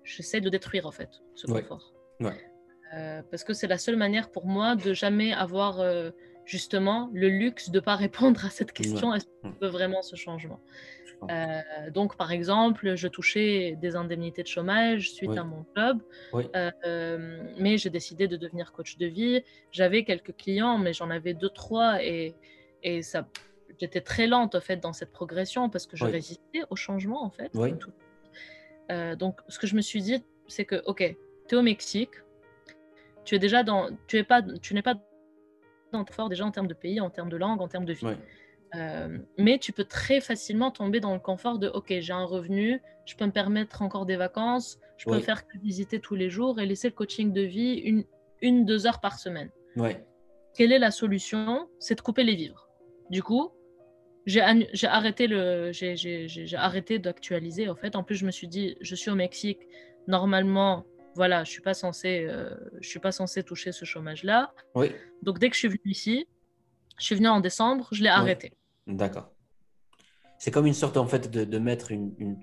[0.05, 1.93] j'essaie de détruire en fait ce confort.
[2.95, 6.11] Euh, parce que c'est la seule manière pour moi de jamais avoir euh,
[6.45, 10.61] justement le luxe de pas répondre à cette question est-ce qu'on veut vraiment ce changement?
[11.31, 16.03] Euh, donc par exemple je touchais des indemnités de chômage suite à mon job.
[17.59, 19.43] Mais j'ai décidé de devenir coach de vie.
[19.71, 22.35] J'avais quelques clients mais j'en avais deux trois et,
[22.83, 23.27] et ça
[23.81, 27.31] j'étais très lente en fait dans cette progression parce que je résistais au changement en
[27.31, 27.53] fait.
[28.91, 31.17] Euh, donc ce que je me suis dit, c'est que ok,
[31.49, 32.11] tu es au Mexique,
[33.25, 34.97] tu es déjà dans, tu es pas, tu n'es pas
[36.13, 38.07] fort déjà en termes de pays, en termes de langue, en termes de vie.
[38.75, 42.81] Euh, mais tu peux très facilement tomber dans le confort de ok, j'ai un revenu,
[43.05, 46.61] je peux me permettre encore des vacances, je peux faire que visiter tous les jours
[46.61, 48.05] et laisser le coaching de vie une,
[48.43, 49.51] une deux heures par semaine.
[50.55, 51.69] Quelle est la solution?
[51.79, 52.69] C'est de couper les vivres.
[53.11, 53.51] Du coup,
[54.27, 58.95] j'ai arrêté le j'ai arrêté d'actualiser en fait en plus je me suis dit je
[58.95, 59.61] suis au Mexique
[60.09, 64.53] normalement voilà je suis pas censé euh, je suis pas censé toucher ce chômage là
[64.75, 64.93] oui.
[65.23, 66.27] donc dès que je suis venu ici
[66.99, 68.53] je suis venu en décembre je l'ai arrêté
[68.87, 69.31] d'accord.
[70.39, 72.39] C'est comme une sorte en fait de, de mettre une, une,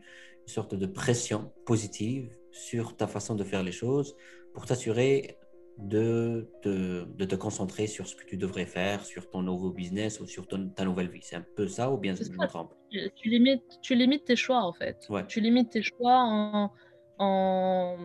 [0.48, 4.16] sorte de pression positive sur ta façon de faire les choses
[4.54, 5.38] pour t'assurer
[5.78, 10.20] de te, de te concentrer sur ce que tu devrais faire, sur ton nouveau business
[10.20, 11.22] ou sur ta nouvelle vie.
[11.22, 12.74] C'est un peu ça ou bien je me trompe?
[12.90, 15.08] Tu limites, tu limites tes choix en fait.
[15.28, 16.72] Tu limites tes choix en,
[17.18, 17.98] en...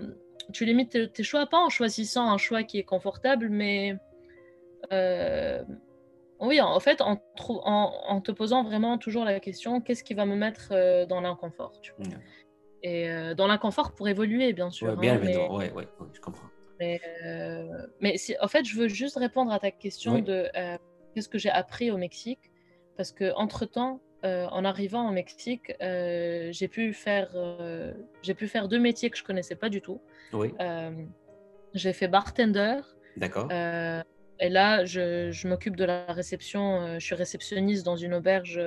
[0.52, 3.96] Tu limites tes, choix pas en choisissant un choix qui est confortable, mais
[4.92, 5.64] euh,
[6.40, 10.36] Oui, en fait, en, en, te posant vraiment toujours la question, qu'est-ce qui va me
[10.36, 11.72] mettre euh, dans l'inconfort
[12.82, 14.88] Et euh, dans l'inconfort pour évoluer, bien sûr.
[14.90, 15.36] Ouais, bien, hein, mais...
[15.36, 16.48] ouais, ouais, je comprends.
[16.78, 17.00] Mais,
[18.00, 20.48] mais si, en fait, je veux juste répondre à ta question de
[21.14, 22.50] qu'est-ce que j'ai appris au Mexique?
[22.96, 27.30] Parce que entre temps, en arrivant au Mexique, j'ai pu faire
[28.22, 30.00] j'ai pu faire deux métiers que je connaissais pas du tout.
[30.32, 30.52] Oui.
[31.74, 32.80] j'ai fait bartender.
[33.16, 33.50] D'accord.
[33.50, 36.98] et là, je, je m'occupe de la réception.
[36.98, 38.60] je suis réceptionniste dans une auberge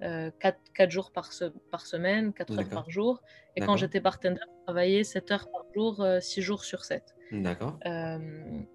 [0.00, 1.30] 4, 4, jours par,
[1.70, 3.22] par semaine, 4 heures par jour.
[3.56, 7.14] Et quand j'étais bartender, je travaillais 7 heures par jour, 6 jours sur 7.
[7.32, 7.78] D'accord.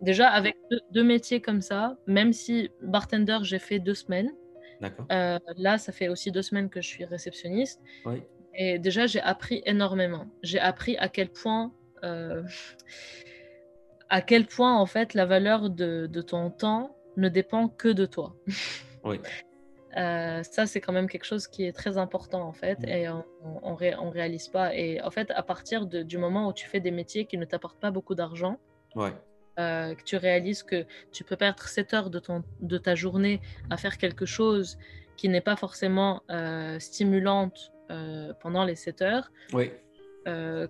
[0.01, 4.31] déjà, avec deux, deux, métiers comme ça, même si bartender, j'ai fait deux semaines,
[5.11, 7.81] euh, là, ça fait aussi deux semaines que je suis réceptionniste.
[8.05, 8.23] Oui.
[8.53, 10.27] Et déjà, j'ai appris énormément.
[10.41, 12.43] J'ai appris à quel point, euh,
[14.09, 18.05] à quel point en fait, la valeur de, de, ton temps ne dépend que de
[18.05, 18.35] toi.
[19.03, 19.19] Oui.
[19.97, 22.89] Euh, ça, c'est quand même quelque chose qui est très important en fait, mm.
[22.89, 23.23] et on,
[23.63, 24.75] on, on, réalise pas.
[24.75, 27.45] Et en fait, à partir de, du moment où tu fais des métiers qui ne
[27.45, 28.59] t'apportent pas beaucoup d'argent,
[28.95, 29.13] ouais.
[29.57, 33.39] Euh, que tu réalises que tu peux perdre 7 heures de, ton, de ta journée
[33.69, 34.77] à faire quelque chose
[35.15, 39.31] qui n'est pas forcément euh, stimulante euh, pendant les 7 heures.
[39.53, 39.71] Oui.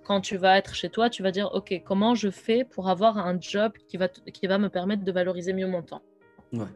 [0.03, 3.17] quand tu vas être chez toi, tu vas dire, OK, comment je fais pour avoir
[3.17, 6.03] un job qui va, qui va me permettre de valoriser mieux mon temps?
[6.53, 6.67] Ouais.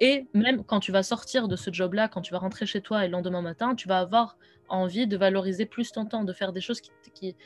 [0.00, 3.04] Et même quand tu vas sortir de ce job-là, quand tu vas rentrer chez toi
[3.04, 6.52] et le lendemain matin, tu vas avoir envie de valoriser plus ton temps, de faire
[6.54, 7.36] des choses qui, qui,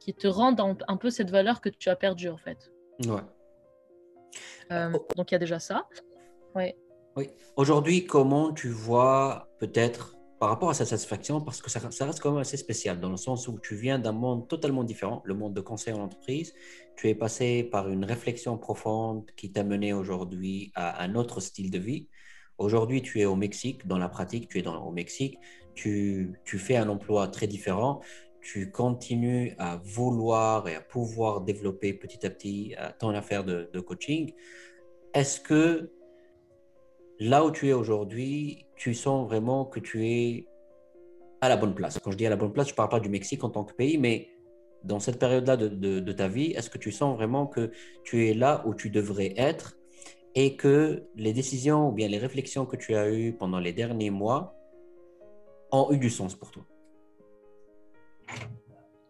[0.00, 2.72] qui te rendent un, un peu cette valeur que tu as perdue en fait.
[3.06, 3.20] Ouais.
[4.70, 5.86] Euh, donc il y a déjà ça.
[6.54, 6.74] Oui.
[7.16, 7.28] Oui.
[7.56, 12.32] Aujourd'hui, comment tu vois peut-être par rapport à sa satisfaction, parce que ça, reste quand
[12.32, 15.54] même assez spécial, dans le sens où tu viens d'un monde totalement différent, le monde
[15.54, 16.52] de conseil en entreprise.
[16.96, 21.70] Tu es passé par une réflexion profonde qui t'a mené aujourd'hui à un autre style
[21.70, 22.08] de vie.
[22.58, 25.38] Aujourd'hui, tu es au Mexique, dans la pratique, tu es dans, au Mexique,
[25.76, 28.00] tu, tu fais un emploi très différent,
[28.42, 33.80] tu continues à vouloir et à pouvoir développer petit à petit euh, ton affaire de,
[33.80, 34.32] coaching,
[35.14, 35.90] est-ce que
[37.20, 40.46] là où tu es aujourd'hui, tu sens vraiment que tu es
[41.40, 41.98] à la bonne place?
[42.02, 43.64] Quand je dis à la bonne place, je ne parle pas du Mexique en tant
[43.64, 44.28] que pays, mais
[44.82, 45.68] dans cette période-là de,
[46.00, 47.70] de, ta vie, est-ce que tu sens vraiment que
[48.02, 49.78] tu es là où tu devrais être
[50.34, 54.10] et que les décisions ou bien les réflexions que tu as eues pendant les derniers
[54.10, 54.56] mois
[55.70, 56.64] ont eu du sens pour toi?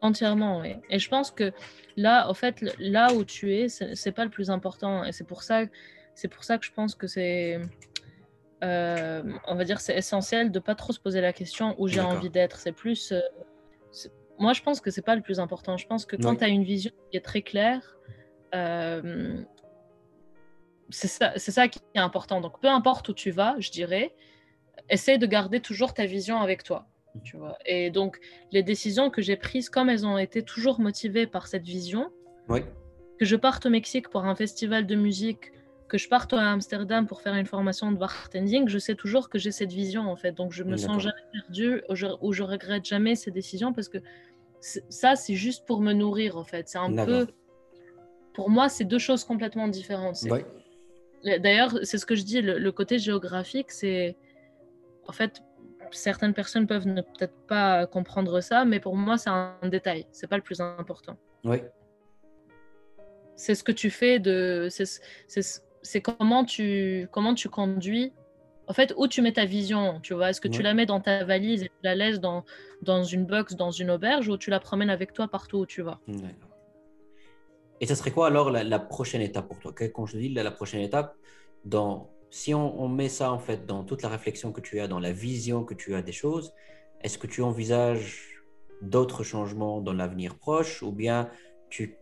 [0.01, 0.75] Entièrement, oui.
[0.91, 1.53] Et je pense que
[1.97, 5.05] là, en fait, là où tu es, c'est pas le plus important.
[5.05, 5.63] Et c'est pour ça,
[6.15, 7.61] c'est pour ça que je pense que c'est,
[8.65, 12.01] euh, on va dire, c'est essentiel de pas trop se poser la question où j'ai
[12.01, 12.59] envie d'être.
[12.59, 13.21] C'est plus, euh,
[14.39, 15.77] moi, je pense que c'est pas le plus important.
[15.77, 17.97] Je pense que quand tu as une vision qui est très claire,
[18.57, 19.41] euh,
[20.91, 22.41] c'est ça, ça qui est important.
[22.41, 24.15] Donc, peu importe où tu vas, je dirais,
[24.89, 26.89] essaye de garder toujours ta vision avec toi.
[27.23, 27.59] Tu vois.
[27.67, 28.19] Et donc,
[28.53, 32.11] les décisions que j'ai prises, comme elles ont été toujours motivées par cette vision,
[32.49, 35.53] que je parte au Mexique pour un festival de musique,
[35.89, 39.39] que je parte à Amsterdam pour faire une formation de bartending, je sais toujours que
[39.39, 40.33] j'ai cette vision en fait.
[40.33, 43.89] Donc, je me sens jamais perdue ou je, ou je regrette jamais ces décisions parce
[43.91, 43.99] que
[44.61, 46.69] ça, c'est juste pour me nourrir en fait.
[46.69, 47.27] C'est un peu.
[48.33, 50.25] Pour moi, c'est deux choses complètement différentes.
[51.25, 54.17] D'ailleurs, c'est ce que je dis, le côté géographique, c'est.
[55.07, 55.43] En fait,
[55.93, 60.07] certaines personnes peuvent ne peut-être pas comprendre ça, mais pour moi, c'est un détail.
[60.13, 61.17] C'est pas le plus important.
[61.45, 61.59] Oui.
[63.37, 64.69] C'est ce que tu fais de.
[65.83, 68.13] C'est comment tu, comment tu conduis.
[68.69, 70.31] En fait, où tu mets ta vision, tu vois.
[70.31, 72.45] Est-ce que tu la mets dans ta valise et tu la laisses dans,
[72.83, 75.83] dans une box, dans une auberge, ou tu la promènes avec toi partout où tu
[75.83, 75.99] vas?
[77.81, 79.73] Et ça serait quoi alors la, prochaine étape pour toi?
[79.93, 81.17] Quand je dis la prochaine étape,
[81.65, 84.99] dans si on, met ça en fait dans toute la réflexion que tu as, dans
[84.99, 86.55] la vision que tu as des choses,
[87.03, 88.43] est-ce que tu envisages
[88.81, 91.31] d'autres changements dans l'avenir proche ou bien
[91.69, 91.99] tu,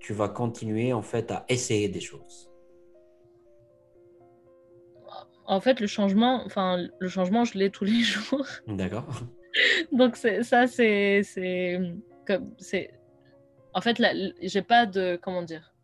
[0.00, 2.50] tu vas continuer en fait à essayer des choses?
[5.44, 8.46] En fait, le changement, enfin le changement, je l'ai tous les jours.
[8.66, 9.06] D'accord.
[9.92, 11.78] Donc ça, c'est c'est.
[13.74, 14.02] En fait,
[14.40, 15.74] j'ai pas de comment dire.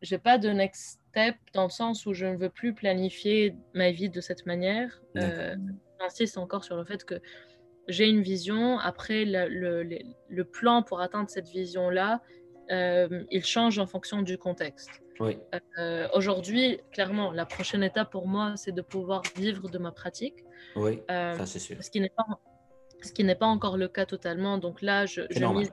[0.00, 1.03] J'ai pas de next
[1.52, 5.00] dans le sens où je ne veux plus planifier ma vie de cette manière.
[5.16, 5.56] Euh,
[6.00, 7.20] J'insiste encore sur le fait que
[7.88, 8.78] j'ai une vision.
[8.78, 9.82] Après, le,
[10.28, 12.20] le, plan pour atteindre cette vision-là,
[12.70, 15.02] euh, il change en fonction du contexte.
[15.20, 15.38] Oui.
[15.78, 20.44] Euh, Aujourd'hui, clairement, la prochaine étape pour moi, c'est de pouvoir vivre de ma pratique.
[20.76, 21.76] Oui, ça c'est sûr.
[21.80, 22.26] Ce qui n'est pas,
[23.02, 24.58] ce qui n'est pas encore le cas totalement.
[24.58, 25.72] Donc là, je, je mise,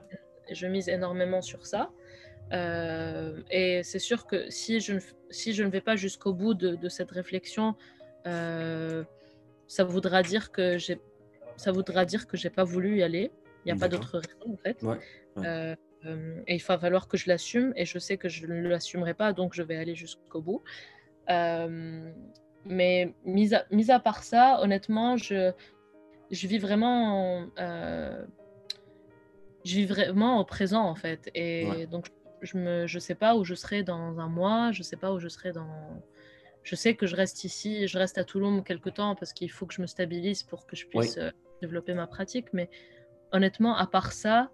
[0.50, 1.90] je mise énormément sur ça.
[2.52, 5.00] Euh, et c'est sûr que si je, ne,
[5.30, 7.74] si je ne vais pas jusqu'au bout de, cette réflexion,
[8.26, 9.04] euh,
[9.66, 11.00] ça voudra dire que j'ai
[11.56, 13.30] ça voudra dire que j'ai pas voulu y aller.
[13.64, 14.82] Il n'y a pas d'autre raison en fait.
[15.38, 18.68] Euh, euh, et il va falloir que je l'assume et je sais que je ne
[18.68, 20.62] l'assumerai pas, donc je vais aller jusqu'au bout.
[21.28, 25.52] mais mis à, mis à part ça, honnêtement, je,
[26.30, 27.48] je vis vraiment
[29.64, 31.30] je vis vraiment au présent en fait.
[31.34, 32.21] Et donc je
[32.56, 35.28] ne je sais pas où je serai dans un mois, je sais pas où je
[35.28, 36.02] serai dans
[36.62, 39.66] je sais que je reste ici, je reste à Toulon quelque temps parce qu'il faut
[39.66, 41.30] que je me stabilise pour que je puisse euh,
[41.60, 42.46] développer ma pratique.
[42.52, 42.70] Mais
[43.32, 44.50] honnêtement, à part ça,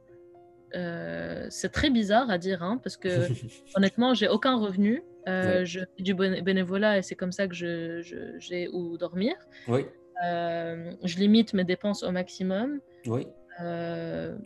[0.75, 3.09] euh, c'est très bizarre à dire hein, parce que
[3.77, 5.03] honnêtement, j'ai aucun revenu.
[5.27, 9.35] Euh, je fais du bénévolat et c'est comme ça que j'ai je, où dormir.
[9.67, 9.85] Oui.
[10.23, 12.81] je limite mes dépenses au maximum.
[13.07, 13.27] Oui.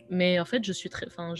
[0.09, 1.07] mais en fait, je suis très.
[1.07, 1.33] Enfin,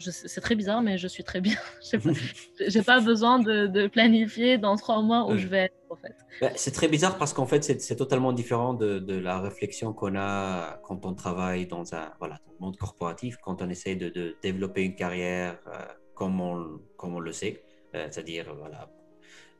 [0.00, 1.56] c'est très bizarre, mais je suis très bien.
[1.90, 6.14] J'ai pas, pas besoin de, planifier dans trois mois où je vais être, en fait.
[6.40, 10.80] Bah, c'est très bizarre parce qu'en fait, c'est totalement différent de, la réflexion qu'on a
[10.84, 14.82] quand on travaille dans un voilà, dans le monde corporatif, quand on essaie de, développer
[14.82, 15.78] une carrière euh,
[16.14, 17.62] comme, on, comme on le sait,
[17.94, 18.88] euh, c'est-à-dire voilà,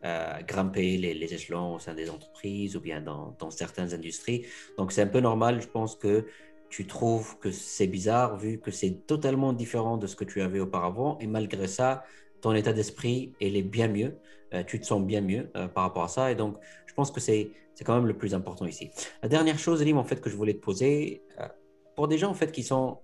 [0.04, 4.46] euh, grimper les, les, échelons au sein des entreprises ou bien dans, dans certaines industries.
[4.78, 6.26] Donc, c'est un peu normal, je pense, que
[6.70, 10.60] tu trouves que c'est bizarre vu que c'est totalement différent de ce que tu avais
[10.60, 12.04] auparavant et malgré ça,
[12.40, 14.16] ton état d'esprit, il est bien mieux,
[14.54, 16.56] euh, tu te sens bien mieux euh, par rapport à ça et donc
[16.86, 17.50] je pense que c'est
[17.84, 18.90] quand même le plus important ici.
[19.22, 21.48] La dernière chose, Elim, en fait, que je voulais te poser, euh,
[21.96, 22.98] pour des gens en fait qui sont,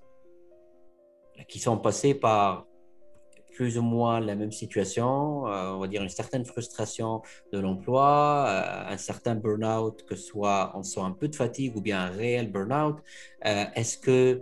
[1.48, 2.66] qui sont passés par
[3.56, 7.22] plus ou moins la même situation, euh, on va dire une certaine frustration
[7.54, 11.74] de l'emploi, euh, un certain burn-out, que ce soit on sent un peu de fatigue
[11.74, 12.98] ou bien un réel burn-out.
[13.46, 14.40] Euh, est-ce que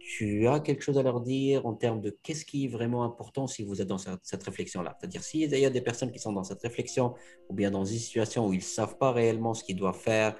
[0.00, 3.48] tu as quelque chose à leur dire en termes de qu'est-ce qui est vraiment important
[3.48, 4.96] si vous êtes dans cette, réflexion-là?
[4.98, 7.14] C'est-à-dire s'il y a des personnes qui sont dans cette réflexion
[7.48, 10.36] ou bien dans une situation où ils ne savent pas réellement ce qu'ils doivent faire,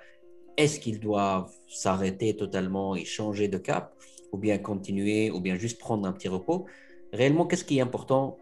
[0.57, 3.97] est-ce qu'ils doivent s'arrêter totalement et changer de cap
[4.33, 6.67] ou bien continuer ou bien juste prendre un petit repos?
[7.13, 8.39] Réellement, qu'est-ce qui est important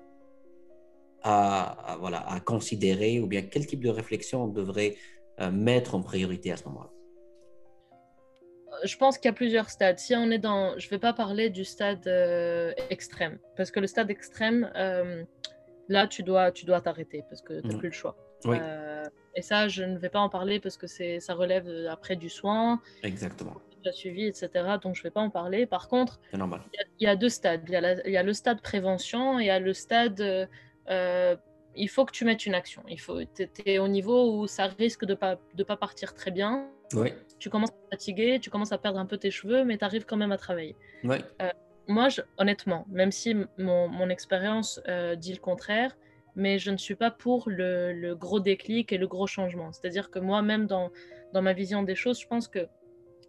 [1.22, 4.96] à, voilà, à considérer ou bien quel type de réflexion on devrait
[5.40, 6.90] euh, mettre en priorité à ce moment-là?
[8.84, 9.98] Je pense qu'il y a plusieurs stades.
[9.98, 13.80] Si on est dans, je ne vais pas parler du stade euh, extrême, parce que
[13.80, 15.24] le stade extrême, euh,
[15.88, 17.78] là, tu dois, tu dois t'arrêter parce que tu n'as mmh.
[17.78, 18.16] plus le choix.
[19.34, 22.28] et ça, je ne vais pas en parler parce que c'est, ça relève après du
[22.28, 22.80] soin.
[23.02, 23.56] Exactement
[23.92, 24.48] suivi, etc.
[24.82, 25.66] Donc je ne vais pas en parler.
[25.66, 26.40] Par contre, il
[27.00, 27.62] y, a deux stades.
[27.68, 30.46] Il y, a le stade prévention et il y a le stade euh,
[30.90, 31.36] euh,
[31.74, 32.82] il faut que tu mettes une action.
[32.88, 36.30] Il faut, tu es, au niveau où ça risque de pas de pas partir très
[36.30, 36.68] bien.
[36.94, 37.12] Oui.
[37.38, 40.04] Tu commences à fatiguer, tu commences à perdre un peu tes cheveux, mais tu arrives
[40.04, 40.76] quand même à travailler.
[41.04, 41.18] Oui.
[41.42, 41.50] Euh,
[41.86, 44.80] moi, je, honnêtement, même si mon, mon expérience
[45.16, 45.96] dit le contraire,
[46.38, 49.72] mais je ne suis pas pour le, le gros déclic et le gros changement.
[49.72, 50.90] C'est-à-dire que moi, même dans,
[51.32, 52.68] dans ma vision des choses, je pense que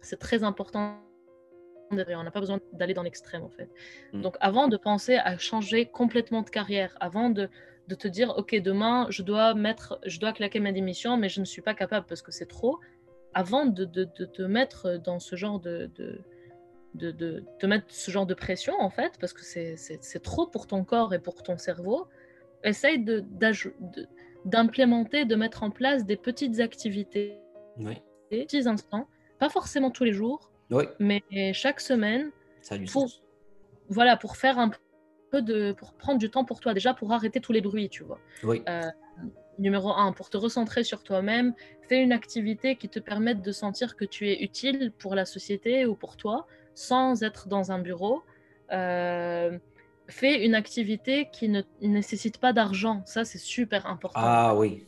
[0.00, 0.98] c'est très important.
[1.92, 3.68] On n'a pas besoin d'aller dans l'extrême, en fait.
[4.12, 4.22] Mm.
[4.22, 7.48] Donc, avant de penser à changer complètement de carrière, avant de,
[7.88, 11.40] de, te dire, OK, demain, je dois, mettre, je dois claquer ma démission, mais je
[11.40, 12.78] ne suis pas capable parce que c'est trop,
[13.34, 16.20] avant de, de, te mettre dans ce genre de, de
[16.94, 20.84] de, te mettre ce genre de pression, en fait, parce que c'est trop pour ton
[20.84, 22.08] corps et pour ton cerveau,
[22.64, 22.98] essaye
[24.44, 27.38] d'implémenter, de, mettre en place des petites activités,
[27.78, 29.08] des petits instants
[29.40, 30.50] pas forcément tous les jours,
[31.00, 31.22] mais
[31.52, 32.30] chaque semaine.
[32.92, 33.08] pour,
[33.88, 34.70] Voilà, pour faire un
[35.32, 35.72] peu de.
[35.72, 38.20] pour prendre du temps pour toi, déjà pour arrêter tous les bruits, tu vois.
[38.44, 38.82] Euh,
[39.58, 41.54] numéro un, pour te recentrer sur toi-même,
[41.88, 45.86] fais une activité qui te permette de sentir que tu es utile pour la société
[45.86, 48.22] ou pour toi, sans être dans un bureau.
[48.72, 49.58] Euh,
[50.06, 53.02] fais une activité qui ne nécessite pas d'argent.
[53.06, 54.20] Ça, c'est super important.
[54.22, 54.86] Ah oui.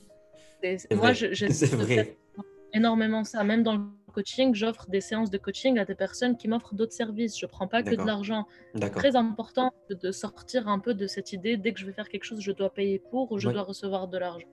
[0.92, 1.26] Moi, je,
[2.72, 3.82] énormément ça, même dans le
[4.12, 7.38] coaching, j'offre des séances de coaching à des personnes qui m'offrent d'autres services.
[7.38, 8.46] Je ne prends pas que de l'argent.
[8.74, 12.08] C'est très important de, sortir un peu de cette idée, dès que je vais faire
[12.08, 14.48] quelque chose, je dois payer pour ou je dois recevoir de l'argent.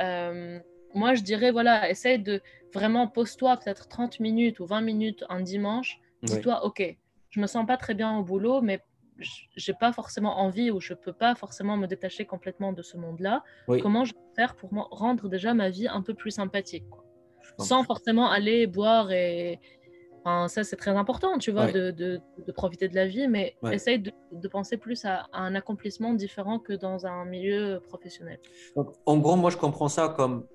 [0.00, 0.58] Euh,
[0.94, 2.40] moi, je dirais, voilà, essaye de
[2.72, 6.00] vraiment, pose-toi peut-être 30 minutes ou 20 minutes un dimanche.
[6.22, 6.82] Dis-toi, OK,
[7.30, 8.80] je me sens pas très bien au boulot, mais
[9.56, 13.42] j'ai pas forcément envie ou je peux pas forcément me détacher complètement de ce monde-là.
[13.66, 16.84] Comment je vais faire pour rendre déjà ma vie un peu plus sympathique
[17.58, 19.60] sans forcément aller boire et
[20.24, 23.56] enfin, ça c'est très important tu vois de, de, de, profiter de la vie mais
[23.72, 28.38] essaye de, de, penser plus à, un accomplissement différent que dans un milieu professionnel.
[28.74, 30.46] Donc, en gros moi je comprends ça comme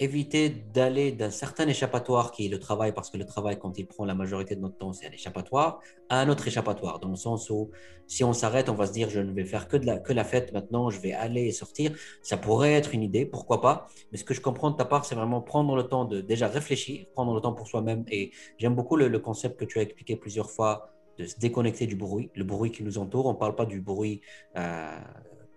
[0.00, 3.86] éviter d'aller d'un certain échappatoire qui est le travail, parce que le travail, quand il
[3.86, 7.16] prend la majorité de notre temps, c'est un échappatoire, à un autre échappatoire, dans le
[7.16, 7.70] sens où
[8.06, 10.14] si on s'arrête, on va se dire, je ne vais faire que, de la, que
[10.14, 11.92] la fête maintenant, je vais aller et sortir.
[12.22, 13.88] Ça pourrait être une idée, pourquoi pas.
[14.10, 16.48] Mais ce que je comprends de ta part, c'est vraiment prendre le temps de déjà
[16.48, 18.04] réfléchir, prendre le temps pour soi-même.
[18.10, 21.94] Et j'aime beaucoup le, concept que tu as expliqué plusieurs fois de se déconnecter du
[21.94, 23.26] bruit, le bruit qui nous entoure.
[23.26, 24.22] On ne parle pas du bruit.
[24.56, 24.98] Euh,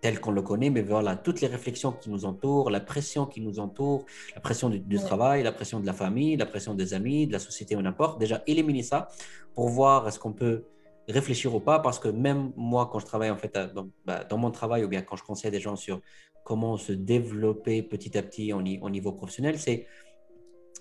[0.04, 3.40] tel qu'on le connaît, mais voilà, toutes les réflexions qui nous entourent, la pression qui
[3.40, 7.26] nous entoure, la pression du, travail, la pression de la famille, la pression des amis,
[7.26, 8.20] de la société ou n'importe.
[8.20, 9.08] Déjà, éliminer ça
[9.56, 10.66] pour voir est-ce qu'on peut
[11.08, 14.38] réfléchir ou pas, parce que même moi, quand je travaille en fait dans, bah, dans
[14.38, 16.02] mon travail ou bien quand je conseille des gens sur
[16.44, 19.88] comment se développer petit à petit au, niveau professionnel, c'est,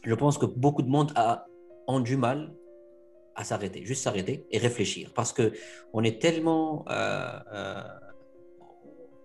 [0.04, 1.46] je pense que beaucoup de monde a,
[1.86, 2.52] ont du mal
[3.36, 5.52] à s'arrêter, juste s'arrêter et réfléchir, parce que
[5.92, 7.82] on est tellement euh, euh,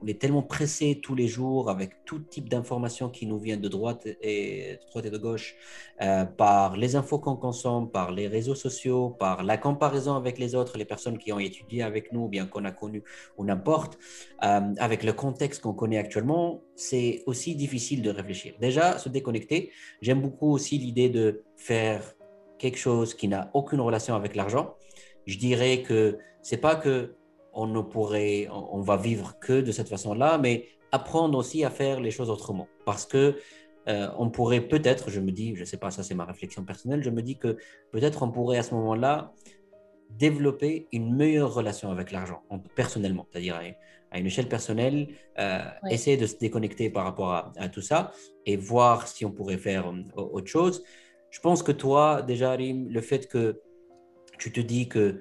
[0.02, 3.68] on est tellement pressé tous les jours avec tout type d'informations qui nous viennent de
[3.68, 5.56] droite et de, gauche,
[6.02, 10.56] euh, par les infos qu'on consomme, par les réseaux sociaux, par la comparaison avec les
[10.56, 13.04] autres, les personnes qui ont étudié avec nous, bien qu'on a connu
[13.38, 13.98] ou n'importe,
[14.44, 18.54] euh, avec le contexte qu'on connaît actuellement, c'est aussi difficile de réfléchir.
[18.60, 19.72] Déjà, se déconnecter,
[20.02, 22.14] j'aime beaucoup aussi l'idée de faire
[22.60, 24.76] quelque chose qui n'a aucune relation avec l'argent.
[25.26, 27.17] Je dirais que c'est pas que
[27.58, 32.00] on ne pourrait, on, va vivre que de cette façon-là, mais apprendre aussi à faire
[32.00, 32.68] les choses autrement.
[32.86, 33.36] Parce que
[33.88, 36.64] euh, on pourrait peut-être, je me dis, je ne sais pas, ça c'est ma réflexion
[36.64, 37.58] personnelle, je me dis que
[37.92, 39.34] peut-être on pourrait à ce moment-là
[40.12, 42.44] développer une meilleure relation avec l'argent,
[42.76, 43.60] personnellement, c'est-à-dire
[44.12, 45.08] à, une échelle personnelle,
[45.40, 48.12] euh, essayer de se déconnecter par rapport à, tout ça
[48.46, 50.84] et voir si on pourrait faire euh, autre chose.
[51.32, 53.62] Je pense que toi, déjà, Arim, le fait que
[54.38, 55.20] tu te dis que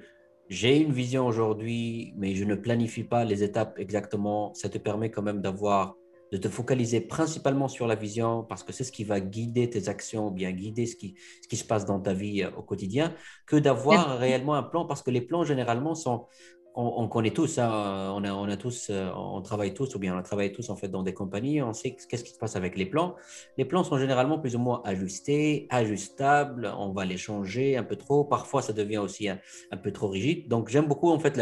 [0.49, 4.53] j'ai une vision aujourd'hui, mais je ne planifie pas les étapes exactement.
[4.53, 5.95] Ça te permet quand même d'avoir,
[6.31, 9.89] de te focaliser principalement sur la vision parce que c'est ce qui va guider tes
[9.89, 13.13] actions, bien guider ce qui, ce qui se passe dans ta vie euh, au quotidien,
[13.45, 16.25] que d'avoir réellement un plan parce que les plans généralement sont,
[16.79, 20.15] on, connaît tous, hein, on, a, on, a, tous, euh, on travaille tous, ou bien
[20.15, 22.77] on travaille tous en fait dans des compagnies, on sait qu'est-ce qui se passe avec
[22.77, 23.15] les plans.
[23.57, 27.95] Les plans sont généralement plus ou moins ajustés, ajustables, on va les changer un peu
[27.95, 29.39] trop, parfois ça devient aussi un,
[29.81, 30.47] peu trop rigide.
[30.47, 31.41] Donc j'aime beaucoup en fait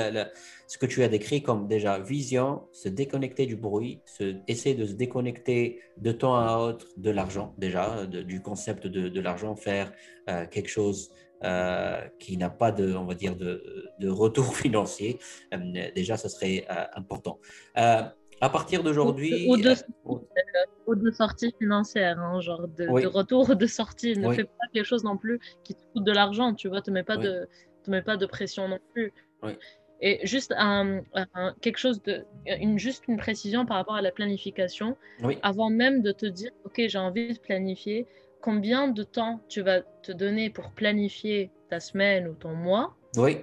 [0.68, 4.86] ce que tu as décrit comme déjà vision, se déconnecter du bruit, se, essayer de
[4.86, 9.92] se déconnecter de temps à autre de l'argent déjà, du concept de, l'argent, faire
[10.30, 11.12] euh, quelque chose
[12.20, 15.20] qui n'a pas de, on va dire, de, de retour financier,
[15.54, 15.58] euh,
[15.96, 17.40] déjà, ça serait euh, important.
[17.76, 19.48] à partir d'aujourd'hui.
[19.50, 19.74] Ou, de,
[20.88, 24.18] ou de sortie financière, hein, genre de, retour ou de sortie.
[24.18, 26.92] Ne fais pas quelque chose non plus qui te coûte de l'argent, tu vois, te
[26.92, 27.48] mets pas de,
[27.84, 29.14] te mets pas de pression non plus.
[30.02, 31.02] Et juste un,
[31.62, 34.98] quelque chose de, une, juste une précision par rapport à la planification.
[35.42, 38.06] Avant même de te dire, ok, j'ai envie de planifier,
[38.46, 42.96] combien de temps tu vas te donner pour planifier ta semaine ou ton mois.
[43.18, 43.40] Oui.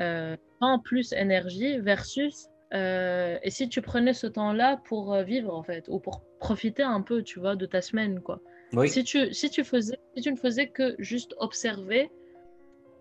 [0.00, 5.54] Euh, temps plus énergie versus euh, et si tu prenais ce temps-là pour euh, vivre
[5.54, 8.40] en fait ou pour profiter un peu, tu vois, de ta semaine quoi.
[8.72, 8.88] Oui.
[8.88, 12.10] Si tu si tu faisais si tu ne faisais que juste observer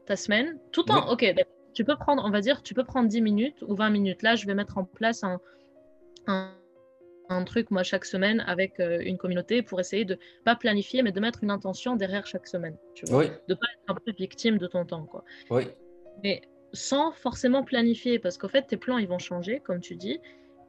[0.05, 1.25] ta semaine tout en OK,
[1.73, 4.21] tu peux prendre on va dire tu peux prendre 10 minutes ou 20 minutes.
[4.21, 5.39] Là, je vais mettre en place un,
[6.27, 6.53] un
[7.31, 11.11] un truc, moi, chaque semaine avec euh, une communauté pour essayer de pas planifier, mais
[11.11, 12.77] de mettre une intention derrière chaque semaine.
[12.93, 15.05] Tu vois De pas être un peu victime de ton temps.
[15.05, 15.23] Quoi.
[15.49, 15.63] Oui.
[16.23, 16.41] Mais
[16.73, 20.19] sans forcément planifier, parce qu'en fait, tes plans, ils vont changer, comme tu dis.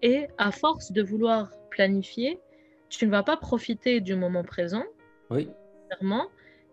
[0.03, 2.41] Et à force de vouloir planifier,
[2.89, 4.85] tu ne vas pas profiter du moment présent.
[5.31, 5.49] Oui.
[5.89, 6.29] Clairement.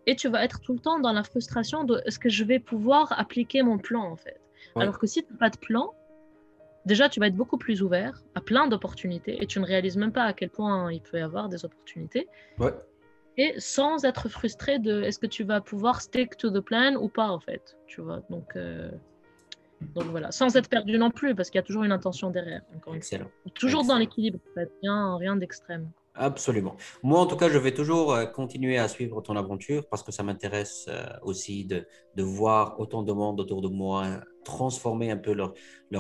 [0.06, 2.60] Et tu vas être tout le temps dans la frustration de est-ce que je vais
[2.60, 4.40] pouvoir appliquer mon plan, en fait?
[4.76, 5.94] Alors que si tu n'as pas de plan,
[6.90, 10.12] déjà, tu vas être beaucoup plus ouvert à plein d'opportunités et tu ne réalises même
[10.12, 12.28] pas à quel point il peut y avoir des opportunités.
[12.58, 12.74] Ouais.
[13.38, 17.08] Et sans être frustré de est-ce que tu vas pouvoir stick to the plan ou
[17.08, 17.78] pas, en fait.
[17.88, 18.92] Tu vois, donc, euh,
[19.96, 20.32] donc voilà.
[20.32, 22.64] Sans être perdu non plus, parce qu'il y a toujours une intention derrière.
[22.94, 23.30] Excellent.
[23.54, 24.70] Toujours dans l'équilibre, en fait.
[24.82, 25.90] Rien, rien d'extrême.
[26.16, 26.76] Absolument.
[27.02, 30.12] Moi, en tout cas, je vais toujours euh, continuer à suivre ton aventure parce que
[30.12, 34.06] ça m'intéresse euh, aussi de, de, voir autant de monde autour de moi
[34.44, 35.54] transformer un peu leur,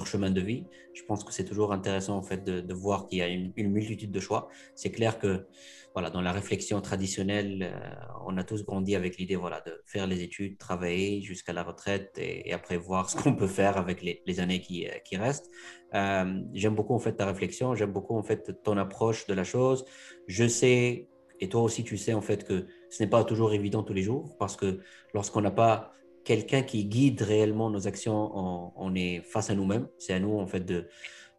[0.05, 0.65] chemin de vie.
[0.93, 4.11] Je pense que c'est toujours intéressant en fait de, voir qu'il y a une, multitude
[4.11, 4.49] de choix.
[4.75, 5.45] C'est clair que
[5.93, 10.05] voilà, dans la réflexion traditionnelle, euh, on a tous grandi avec l'idée voilà, de faire
[10.07, 14.39] les études, travailler jusqu'à la retraite et, après voir ce qu'on peut faire avec les,
[14.39, 15.49] années qui, euh, restent.
[15.95, 19.43] Euh, j'aime beaucoup en fait ta réflexion, j'aime beaucoup en fait ton approche de la
[19.43, 19.83] chose.
[20.27, 21.07] Je sais,
[21.39, 24.03] et toi aussi tu sais en fait que ce n'est pas toujours évident tous les
[24.03, 24.79] jours parce que
[25.13, 25.93] lorsqu'on n'a pas
[26.23, 29.87] quelqu'un qui guide réellement nos actions, on, est face à nous-mêmes.
[29.97, 30.87] C'est à nous, en fait, de,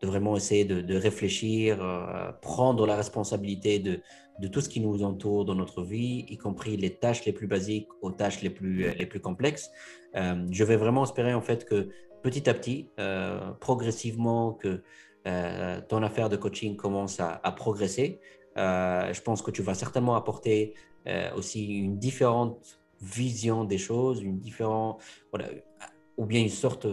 [0.03, 1.79] vraiment essayer de, réfléchir,
[2.43, 4.01] prendre la responsabilité de,
[4.49, 7.89] tout ce qui nous entoure dans notre vie, y compris les tâches les plus basiques
[8.01, 9.71] aux tâches les plus, les plus complexes.
[10.15, 11.91] je vais vraiment espérer en fait que
[12.23, 12.89] petit à petit,
[13.61, 14.83] progressivement, que
[15.89, 18.19] ton affaire de coaching commence à, à progresser.
[18.57, 20.75] je pense que tu vas certainement apporter
[21.37, 25.49] aussi une différente vision des choses, une différente, voilà,
[26.17, 26.87] ou bien une sorte,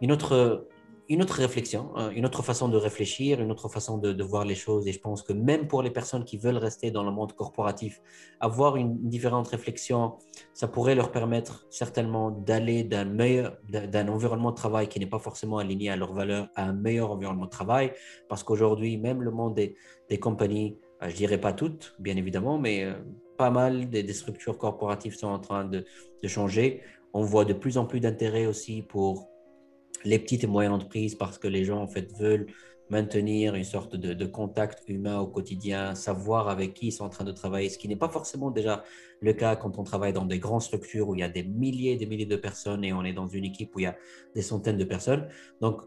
[0.00, 0.68] une autre,
[1.08, 4.54] une autre réflexion, hein, une autre façon de réfléchir, une autre façon de, voir les
[4.54, 4.86] choses.
[4.86, 8.00] Et je pense que même pour les personnes qui veulent rester dans le monde corporatif,
[8.40, 10.18] avoir une différente réflexion,
[10.52, 15.18] ça pourrait leur permettre certainement d'aller d'un meilleur, d'un environnement de travail qui n'est pas
[15.18, 17.92] forcément aligné à leurs valeurs, à un meilleur environnement de travail.
[18.28, 19.76] Parce qu'aujourd'hui, même le monde des,
[20.10, 22.92] des compagnies, euh, je dirais pas toutes, bien évidemment, mais euh,
[23.38, 25.86] pas mal des, structures corporatives sont en train de,
[26.26, 26.82] changer.
[27.14, 29.30] On voit de plus en plus d'intérêt aussi pour
[30.04, 32.46] les petites et moyennes entreprises parce que les gens en fait veulent
[32.90, 37.24] maintenir une sorte de, contact humain au quotidien, savoir avec qui ils sont en train
[37.24, 38.82] de travailler, ce qui n'est pas forcément déjà
[39.20, 41.92] le cas quand on travaille dans des grandes structures où il y a des milliers
[41.92, 43.96] et des milliers de personnes et on est dans une équipe où il y a
[44.34, 45.28] des centaines de personnes.
[45.60, 45.82] Donc,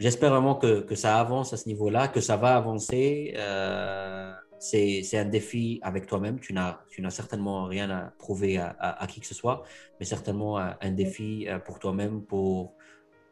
[0.00, 3.32] j'espère vraiment que, ça avance à ce niveau-là, que ça va avancer.
[3.36, 6.38] Euh, c'est un défi avec toi-même.
[6.40, 9.64] Tu n'as certainement rien à prouver à, qui que ce soit,
[10.00, 12.74] mais certainement un, défi euh, pour toi-même pour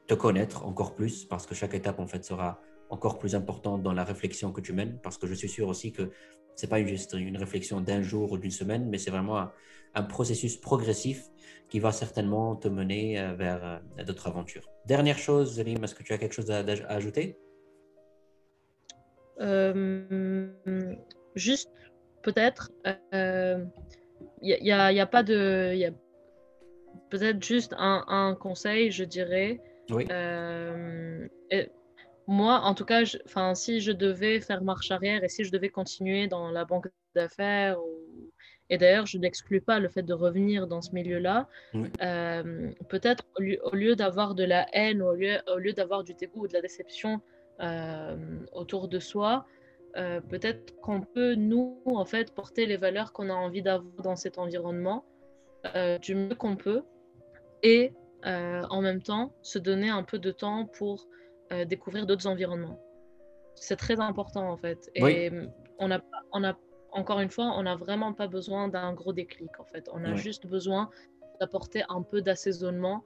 [0.07, 2.61] te connaître encore plus, parce que chaque étape, en fait, sera
[2.91, 5.93] encore plus importante dans la réflexion que tu mènes, parce que je suis sûr aussi
[5.93, 6.11] que
[6.57, 9.49] ce n'est pas juste une réflexion d'un jour ou d'une semaine, mais c'est vraiment
[9.95, 11.25] un, processus progressif
[11.69, 14.69] qui va certainement te mener euh, vers euh, d'autres aventures.
[14.87, 17.39] Dernière chose, Zélim, est-ce que tu as quelque chose à, ajouter?
[21.35, 21.71] Juste,
[22.23, 23.65] peut-être, il euh,
[24.43, 25.75] n'y a, pas de.
[25.75, 25.91] Y a
[27.11, 29.61] peut-être juste un, un, conseil, je dirais.
[29.91, 30.07] Oui.
[30.11, 31.27] Euh,
[32.27, 35.71] moi, en tout cas, enfin, si je devais faire marche arrière et si je devais
[35.71, 37.79] continuer dans la banque d'affaires,
[38.71, 43.43] et d'ailleurs, je n'exclus pas le fait de revenir dans ce milieu-là, euh, peut-être au
[43.43, 46.55] lieu, lieu d'avoir de la haine, au lieu, au lieu d'avoir du dégoût ou de
[46.55, 47.21] la déception
[48.53, 49.47] autour de soi,
[49.97, 54.17] euh, peut-être qu'on peut, nous, en fait, porter les valeurs qu'on a envie d'avoir dans
[54.17, 55.05] cet environnement
[55.77, 56.83] euh, du mieux qu'on peut
[57.63, 57.93] et
[58.25, 61.07] euh, en même temps se donner un peu de temps pour
[61.67, 62.81] découvrir d'autres environnements.
[63.57, 64.91] C'est très important, en fait.
[64.95, 65.31] Et
[65.79, 66.01] on, a,
[66.33, 66.57] on a,
[66.93, 69.87] encore une fois, on n'a vraiment pas besoin d'un gros déclic, en fait.
[69.93, 70.89] On a juste besoin
[71.41, 73.05] d'apporter un peu d'assaisonnement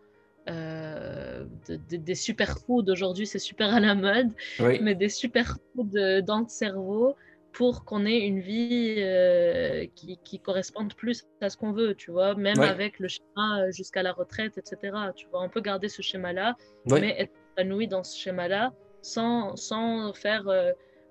[0.49, 1.45] euh,
[1.89, 4.31] des superfoods aujourd'hui, c'est super à la mode,
[4.61, 7.17] mais des superfoods dans le cerveau
[7.53, 12.11] pour qu'on ait une vie euh, qui, qui, corresponde plus à ce qu'on veut, tu
[12.11, 14.97] vois, même avec le schéma jusqu'à la retraite, etc.
[15.17, 18.73] Tu vois, on peut garder ce schéma-là, mais être épanoui dans ce schéma-là
[19.03, 20.45] sans, sans faire...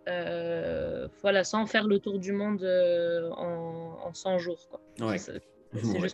[0.07, 2.63] Euh, voilà, sans faire le tour du monde
[3.37, 4.67] en, en 100 jours.
[4.69, 4.79] Quoi.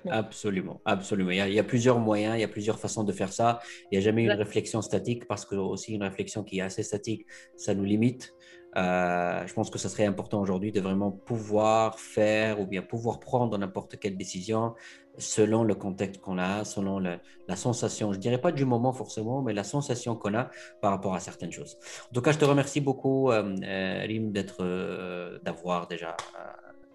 [0.09, 1.31] Absolument, absolument.
[1.31, 3.59] Il y, a, plusieurs moyens, il y a plusieurs façons de faire ça.
[3.91, 6.83] Il n'y a jamais une réflexion statique parce que aussi une réflexion qui est assez
[6.83, 8.33] statique, ça nous limite.
[8.77, 13.19] Euh, je pense que ce serait important aujourd'hui de vraiment pouvoir faire ou bien pouvoir
[13.19, 14.75] prendre n'importe quelle décision
[15.17, 19.53] selon le contexte qu'on a, selon la sensation, je dirais pas du moment forcément, mais
[19.53, 20.49] la sensation qu'on a
[20.81, 21.77] par rapport à certaines choses.
[22.09, 26.15] En tout cas, je te remercie beaucoup, euh, euh Rim, d'être, euh, d'avoir déjà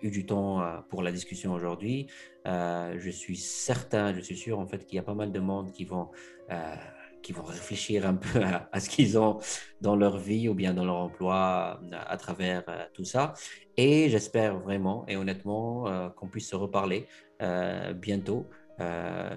[0.03, 2.07] eu du temps euh, pour la discussion aujourd'hui.
[2.47, 5.41] Euh, je suis certain, je suis sûr en fait qu'il y a pas mal de
[5.41, 6.11] monde qui vont,
[6.51, 6.75] euh,
[7.23, 8.41] qui vont réfléchir un peu
[8.73, 9.39] à, ce qu'ils ont
[9.81, 13.35] dans leur vie ou bien dans leur emploi à travers tout ça.
[13.77, 17.07] Et j'espère vraiment et honnêtement qu'on puisse se reparler
[17.97, 18.47] bientôt.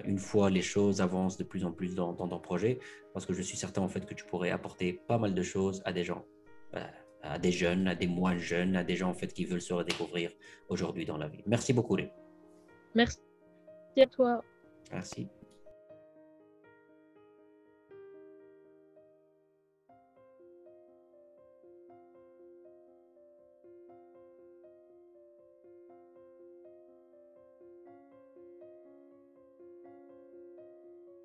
[0.06, 2.80] une fois les choses avancent de plus en plus dans, dans ton projet,
[3.14, 5.82] parce que je suis certain en fait que tu pourrais apporter pas mal de choses
[5.86, 6.24] à des gens
[7.22, 9.74] à des jeunes, à des moins jeunes, à des gens en fait qui veulent se
[9.74, 10.32] redécouvrir
[10.70, 11.44] aujourd'hui dans la vie.
[11.46, 11.98] Merci beaucoup.
[12.96, 13.20] Merci
[13.98, 14.44] à toi.
[14.92, 15.28] Merci.